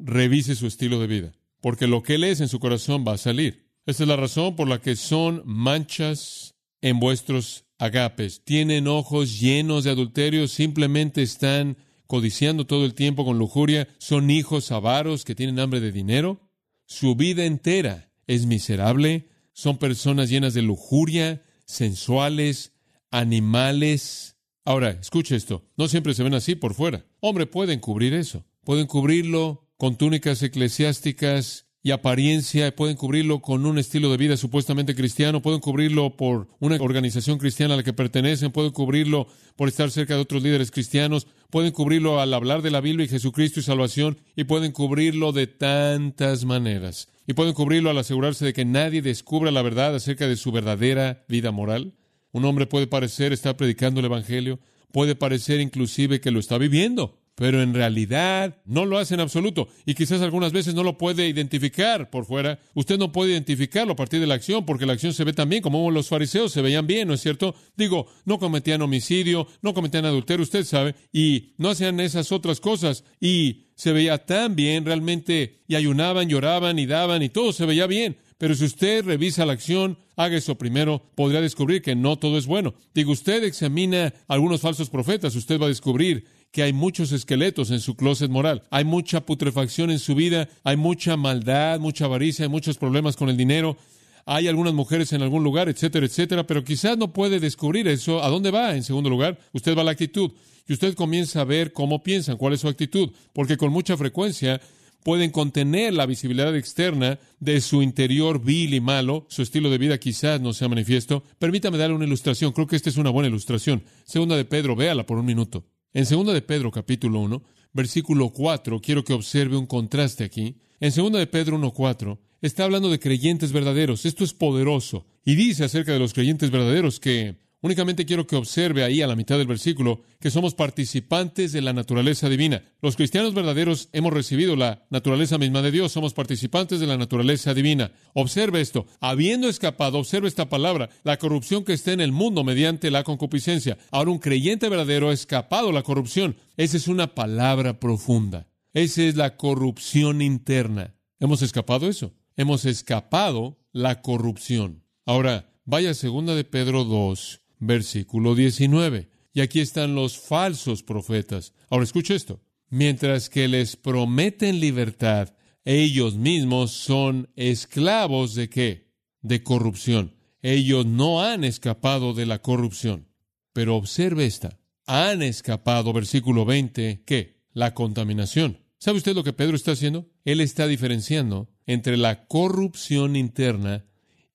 revise 0.00 0.54
su 0.54 0.66
estilo 0.66 1.00
de 1.00 1.06
vida, 1.06 1.32
porque 1.60 1.86
lo 1.86 2.02
que 2.02 2.14
él 2.14 2.24
es 2.24 2.40
en 2.40 2.48
su 2.48 2.58
corazón 2.58 3.04
va 3.06 3.12
a 3.12 3.18
salir. 3.18 3.68
Esta 3.86 4.04
es 4.04 4.08
la 4.08 4.16
razón 4.16 4.56
por 4.56 4.68
la 4.68 4.80
que 4.80 4.96
son 4.96 5.42
manchas 5.44 6.54
en 6.80 6.98
vuestros 7.00 7.64
agapes. 7.78 8.42
Tienen 8.44 8.88
ojos 8.88 9.40
llenos 9.40 9.84
de 9.84 9.90
adulterio, 9.90 10.48
simplemente 10.48 11.22
están 11.22 11.76
codiciando 12.06 12.66
todo 12.66 12.84
el 12.84 12.94
tiempo 12.94 13.24
con 13.24 13.38
lujuria, 13.38 13.88
son 13.98 14.30
hijos 14.30 14.72
avaros 14.72 15.24
que 15.24 15.34
tienen 15.34 15.58
hambre 15.58 15.80
de 15.80 15.92
dinero. 15.92 16.40
Su 16.86 17.14
vida 17.14 17.44
entera 17.44 18.10
es 18.26 18.46
miserable, 18.46 19.29
son 19.60 19.76
personas 19.76 20.30
llenas 20.30 20.54
de 20.54 20.62
lujuria, 20.62 21.42
sensuales, 21.66 22.72
animales. 23.10 24.38
Ahora, 24.64 24.88
escuche 24.88 25.36
esto, 25.36 25.66
no 25.76 25.86
siempre 25.86 26.14
se 26.14 26.22
ven 26.22 26.32
así 26.32 26.54
por 26.54 26.72
fuera. 26.72 27.04
Hombre, 27.20 27.44
pueden 27.44 27.78
cubrir 27.78 28.14
eso, 28.14 28.46
pueden 28.64 28.86
cubrirlo 28.86 29.68
con 29.76 29.96
túnicas 29.96 30.42
eclesiásticas 30.42 31.66
y 31.82 31.92
apariencia, 31.92 32.74
pueden 32.76 32.96
cubrirlo 32.96 33.40
con 33.40 33.64
un 33.64 33.78
estilo 33.78 34.10
de 34.10 34.18
vida 34.18 34.36
supuestamente 34.36 34.94
cristiano, 34.94 35.40
pueden 35.40 35.60
cubrirlo 35.60 36.16
por 36.16 36.48
una 36.58 36.76
organización 36.76 37.38
cristiana 37.38 37.74
a 37.74 37.76
la 37.78 37.82
que 37.82 37.94
pertenecen, 37.94 38.52
pueden 38.52 38.72
cubrirlo 38.72 39.28
por 39.56 39.68
estar 39.68 39.90
cerca 39.90 40.14
de 40.14 40.20
otros 40.20 40.42
líderes 40.42 40.70
cristianos, 40.70 41.26
pueden 41.48 41.72
cubrirlo 41.72 42.20
al 42.20 42.34
hablar 42.34 42.60
de 42.60 42.70
la 42.70 42.82
Biblia 42.82 43.06
y 43.06 43.08
Jesucristo 43.08 43.60
y 43.60 43.62
salvación, 43.62 44.18
y 44.36 44.44
pueden 44.44 44.72
cubrirlo 44.72 45.32
de 45.32 45.46
tantas 45.46 46.44
maneras. 46.44 47.08
Y 47.26 47.32
pueden 47.32 47.54
cubrirlo 47.54 47.88
al 47.88 47.98
asegurarse 47.98 48.44
de 48.44 48.52
que 48.52 48.66
nadie 48.66 49.00
descubra 49.00 49.50
la 49.50 49.62
verdad 49.62 49.94
acerca 49.94 50.28
de 50.28 50.36
su 50.36 50.52
verdadera 50.52 51.24
vida 51.28 51.50
moral. 51.50 51.94
Un 52.32 52.44
hombre 52.44 52.66
puede 52.66 52.88
parecer 52.88 53.32
estar 53.32 53.56
predicando 53.56 54.00
el 54.00 54.06
Evangelio, 54.06 54.60
puede 54.92 55.14
parecer 55.14 55.60
inclusive 55.60 56.20
que 56.20 56.30
lo 56.30 56.40
está 56.40 56.58
viviendo, 56.58 57.19
pero 57.40 57.62
en 57.62 57.72
realidad 57.72 58.58
no 58.66 58.84
lo 58.84 58.98
hace 58.98 59.14
en 59.14 59.20
absoluto 59.20 59.68
y 59.86 59.94
quizás 59.94 60.20
algunas 60.20 60.52
veces 60.52 60.74
no 60.74 60.82
lo 60.82 60.98
puede 60.98 61.26
identificar 61.26 62.10
por 62.10 62.26
fuera. 62.26 62.60
Usted 62.74 62.98
no 62.98 63.12
puede 63.12 63.32
identificarlo 63.32 63.94
a 63.94 63.96
partir 63.96 64.20
de 64.20 64.26
la 64.26 64.34
acción 64.34 64.66
porque 64.66 64.84
la 64.84 64.92
acción 64.92 65.14
se 65.14 65.24
ve 65.24 65.32
también 65.32 65.62
como 65.62 65.90
los 65.90 66.10
fariseos 66.10 66.52
se 66.52 66.60
veían 66.60 66.86
bien, 66.86 67.08
¿no 67.08 67.14
es 67.14 67.22
cierto? 67.22 67.54
Digo, 67.78 68.08
no 68.26 68.38
cometían 68.38 68.82
homicidio, 68.82 69.48
no 69.62 69.72
cometían 69.72 70.04
adulterio, 70.04 70.42
usted 70.42 70.66
sabe, 70.66 70.94
y 71.14 71.54
no 71.56 71.70
hacían 71.70 71.98
esas 72.00 72.30
otras 72.30 72.60
cosas 72.60 73.04
y 73.20 73.68
se 73.74 73.92
veía 73.92 74.18
tan 74.18 74.54
bien 74.54 74.84
realmente 74.84 75.62
y 75.66 75.76
ayunaban, 75.76 76.28
lloraban 76.28 76.78
y 76.78 76.84
daban 76.84 77.22
y 77.22 77.30
todo 77.30 77.54
se 77.54 77.64
veía 77.64 77.86
bien. 77.86 78.18
Pero 78.40 78.54
si 78.54 78.64
usted 78.64 79.04
revisa 79.04 79.44
la 79.44 79.52
acción, 79.52 79.98
haga 80.16 80.38
eso 80.38 80.54
primero, 80.54 81.02
podrá 81.14 81.42
descubrir 81.42 81.82
que 81.82 81.94
no 81.94 82.18
todo 82.18 82.38
es 82.38 82.46
bueno. 82.46 82.72
Digo, 82.94 83.12
usted 83.12 83.44
examina 83.44 84.14
algunos 84.28 84.62
falsos 84.62 84.88
profetas, 84.88 85.36
usted 85.36 85.60
va 85.60 85.66
a 85.66 85.68
descubrir 85.68 86.24
que 86.50 86.62
hay 86.62 86.72
muchos 86.72 87.12
esqueletos 87.12 87.70
en 87.70 87.80
su 87.80 87.96
closet 87.96 88.30
moral, 88.30 88.62
hay 88.70 88.84
mucha 88.86 89.26
putrefacción 89.26 89.90
en 89.90 89.98
su 89.98 90.14
vida, 90.14 90.48
hay 90.64 90.78
mucha 90.78 91.18
maldad, 91.18 91.80
mucha 91.80 92.06
avaricia, 92.06 92.46
hay 92.46 92.48
muchos 92.48 92.78
problemas 92.78 93.14
con 93.14 93.28
el 93.28 93.36
dinero, 93.36 93.76
hay 94.24 94.48
algunas 94.48 94.72
mujeres 94.72 95.12
en 95.12 95.20
algún 95.20 95.44
lugar, 95.44 95.68
etcétera, 95.68 96.06
etcétera, 96.06 96.46
pero 96.46 96.64
quizás 96.64 96.96
no 96.96 97.12
puede 97.12 97.40
descubrir 97.40 97.88
eso. 97.88 98.24
¿A 98.24 98.30
dónde 98.30 98.50
va? 98.50 98.74
En 98.74 98.84
segundo 98.84 99.10
lugar, 99.10 99.38
usted 99.52 99.76
va 99.76 99.82
a 99.82 99.84
la 99.84 99.90
actitud 99.90 100.30
y 100.66 100.72
usted 100.72 100.94
comienza 100.94 101.42
a 101.42 101.44
ver 101.44 101.74
cómo 101.74 102.02
piensan, 102.02 102.38
cuál 102.38 102.54
es 102.54 102.60
su 102.60 102.68
actitud, 102.68 103.10
porque 103.34 103.58
con 103.58 103.70
mucha 103.70 103.98
frecuencia 103.98 104.62
pueden 105.02 105.30
contener 105.30 105.94
la 105.94 106.06
visibilidad 106.06 106.54
externa 106.56 107.18
de 107.38 107.60
su 107.60 107.82
interior 107.82 108.42
vil 108.42 108.74
y 108.74 108.80
malo, 108.80 109.26
su 109.28 109.42
estilo 109.42 109.70
de 109.70 109.78
vida 109.78 109.98
quizás 109.98 110.40
no 110.40 110.52
sea 110.52 110.68
manifiesto. 110.68 111.22
Permítame 111.38 111.78
darle 111.78 111.96
una 111.96 112.06
ilustración, 112.06 112.52
creo 112.52 112.66
que 112.66 112.76
esta 112.76 112.90
es 112.90 112.96
una 112.96 113.10
buena 113.10 113.28
ilustración. 113.28 113.82
Segunda 114.04 114.36
de 114.36 114.44
Pedro, 114.44 114.76
véala 114.76 115.06
por 115.06 115.18
un 115.18 115.26
minuto. 115.26 115.64
En 115.92 116.06
Segunda 116.06 116.32
de 116.32 116.42
Pedro, 116.42 116.70
capítulo 116.70 117.20
1, 117.20 117.42
versículo 117.72 118.30
4, 118.30 118.80
quiero 118.80 119.04
que 119.04 119.12
observe 119.12 119.56
un 119.56 119.66
contraste 119.66 120.24
aquí. 120.24 120.56
En 120.78 120.92
Segunda 120.92 121.18
de 121.18 121.26
Pedro 121.26 121.58
1.4 121.58 122.18
está 122.40 122.64
hablando 122.64 122.90
de 122.90 122.98
creyentes 122.98 123.52
verdaderos. 123.52 124.06
Esto 124.06 124.24
es 124.24 124.32
poderoso. 124.32 125.06
Y 125.24 125.34
dice 125.34 125.64
acerca 125.64 125.92
de 125.92 125.98
los 125.98 126.14
creyentes 126.14 126.50
verdaderos 126.50 127.00
que 127.00 127.36
Únicamente 127.62 128.06
quiero 128.06 128.26
que 128.26 128.36
observe 128.36 128.84
ahí 128.84 129.02
a 129.02 129.06
la 129.06 129.16
mitad 129.16 129.36
del 129.36 129.46
versículo 129.46 130.02
que 130.18 130.30
somos 130.30 130.54
participantes 130.54 131.52
de 131.52 131.60
la 131.60 131.74
naturaleza 131.74 132.30
divina. 132.30 132.62
Los 132.80 132.96
cristianos 132.96 133.34
verdaderos 133.34 133.90
hemos 133.92 134.14
recibido 134.14 134.56
la 134.56 134.86
naturaleza 134.88 135.36
misma 135.36 135.60
de 135.60 135.70
Dios, 135.70 135.92
somos 135.92 136.14
participantes 136.14 136.80
de 136.80 136.86
la 136.86 136.96
naturaleza 136.96 137.52
divina. 137.52 137.92
Observe 138.14 138.62
esto, 138.62 138.86
habiendo 139.00 139.46
escapado, 139.48 139.98
observe 139.98 140.26
esta 140.26 140.48
palabra, 140.48 140.88
la 141.04 141.18
corrupción 141.18 141.64
que 141.64 141.74
está 141.74 141.92
en 141.92 142.00
el 142.00 142.12
mundo 142.12 142.44
mediante 142.44 142.90
la 142.90 143.04
concupiscencia. 143.04 143.76
Ahora 143.90 144.10
un 144.10 144.18
creyente 144.18 144.70
verdadero 144.70 145.10
ha 145.10 145.12
escapado 145.12 145.70
la 145.70 145.82
corrupción. 145.82 146.36
Esa 146.56 146.78
es 146.78 146.88
una 146.88 147.14
palabra 147.14 147.78
profunda. 147.78 148.48
Esa 148.72 149.02
es 149.02 149.16
la 149.16 149.36
corrupción 149.36 150.22
interna. 150.22 150.94
¿Hemos 151.18 151.42
escapado 151.42 151.88
eso? 151.88 152.14
Hemos 152.36 152.64
escapado 152.64 153.58
la 153.72 154.00
corrupción. 154.00 154.84
Ahora, 155.04 155.52
vaya 155.66 155.92
segunda 155.92 156.34
de 156.34 156.44
Pedro 156.44 156.84
2, 156.84 157.42
versículo 157.60 158.34
19. 158.34 159.10
Y 159.32 159.40
aquí 159.40 159.60
están 159.60 159.94
los 159.94 160.18
falsos 160.18 160.82
profetas. 160.82 161.54
Ahora 161.68 161.84
escuche 161.84 162.14
esto. 162.14 162.42
Mientras 162.68 163.30
que 163.30 163.46
les 163.46 163.76
prometen 163.76 164.58
libertad, 164.60 165.34
ellos 165.64 166.16
mismos 166.16 166.72
son 166.72 167.30
esclavos 167.36 168.34
de 168.34 168.48
qué? 168.48 168.90
De 169.22 169.42
corrupción. 169.42 170.16
Ellos 170.42 170.86
no 170.86 171.22
han 171.22 171.44
escapado 171.44 172.14
de 172.14 172.26
la 172.26 172.40
corrupción. 172.40 173.08
Pero 173.52 173.76
observe 173.76 174.26
esta. 174.26 174.58
Han 174.86 175.22
escapado, 175.22 175.92
versículo 175.92 176.44
20, 176.44 177.04
¿qué? 177.04 177.44
La 177.52 177.74
contaminación. 177.74 178.58
¿Sabe 178.78 178.98
usted 178.98 179.14
lo 179.14 179.24
que 179.24 179.34
Pedro 179.34 179.56
está 179.56 179.72
haciendo? 179.72 180.08
Él 180.24 180.40
está 180.40 180.66
diferenciando 180.66 181.50
entre 181.66 181.96
la 181.96 182.26
corrupción 182.26 183.14
interna 183.14 183.84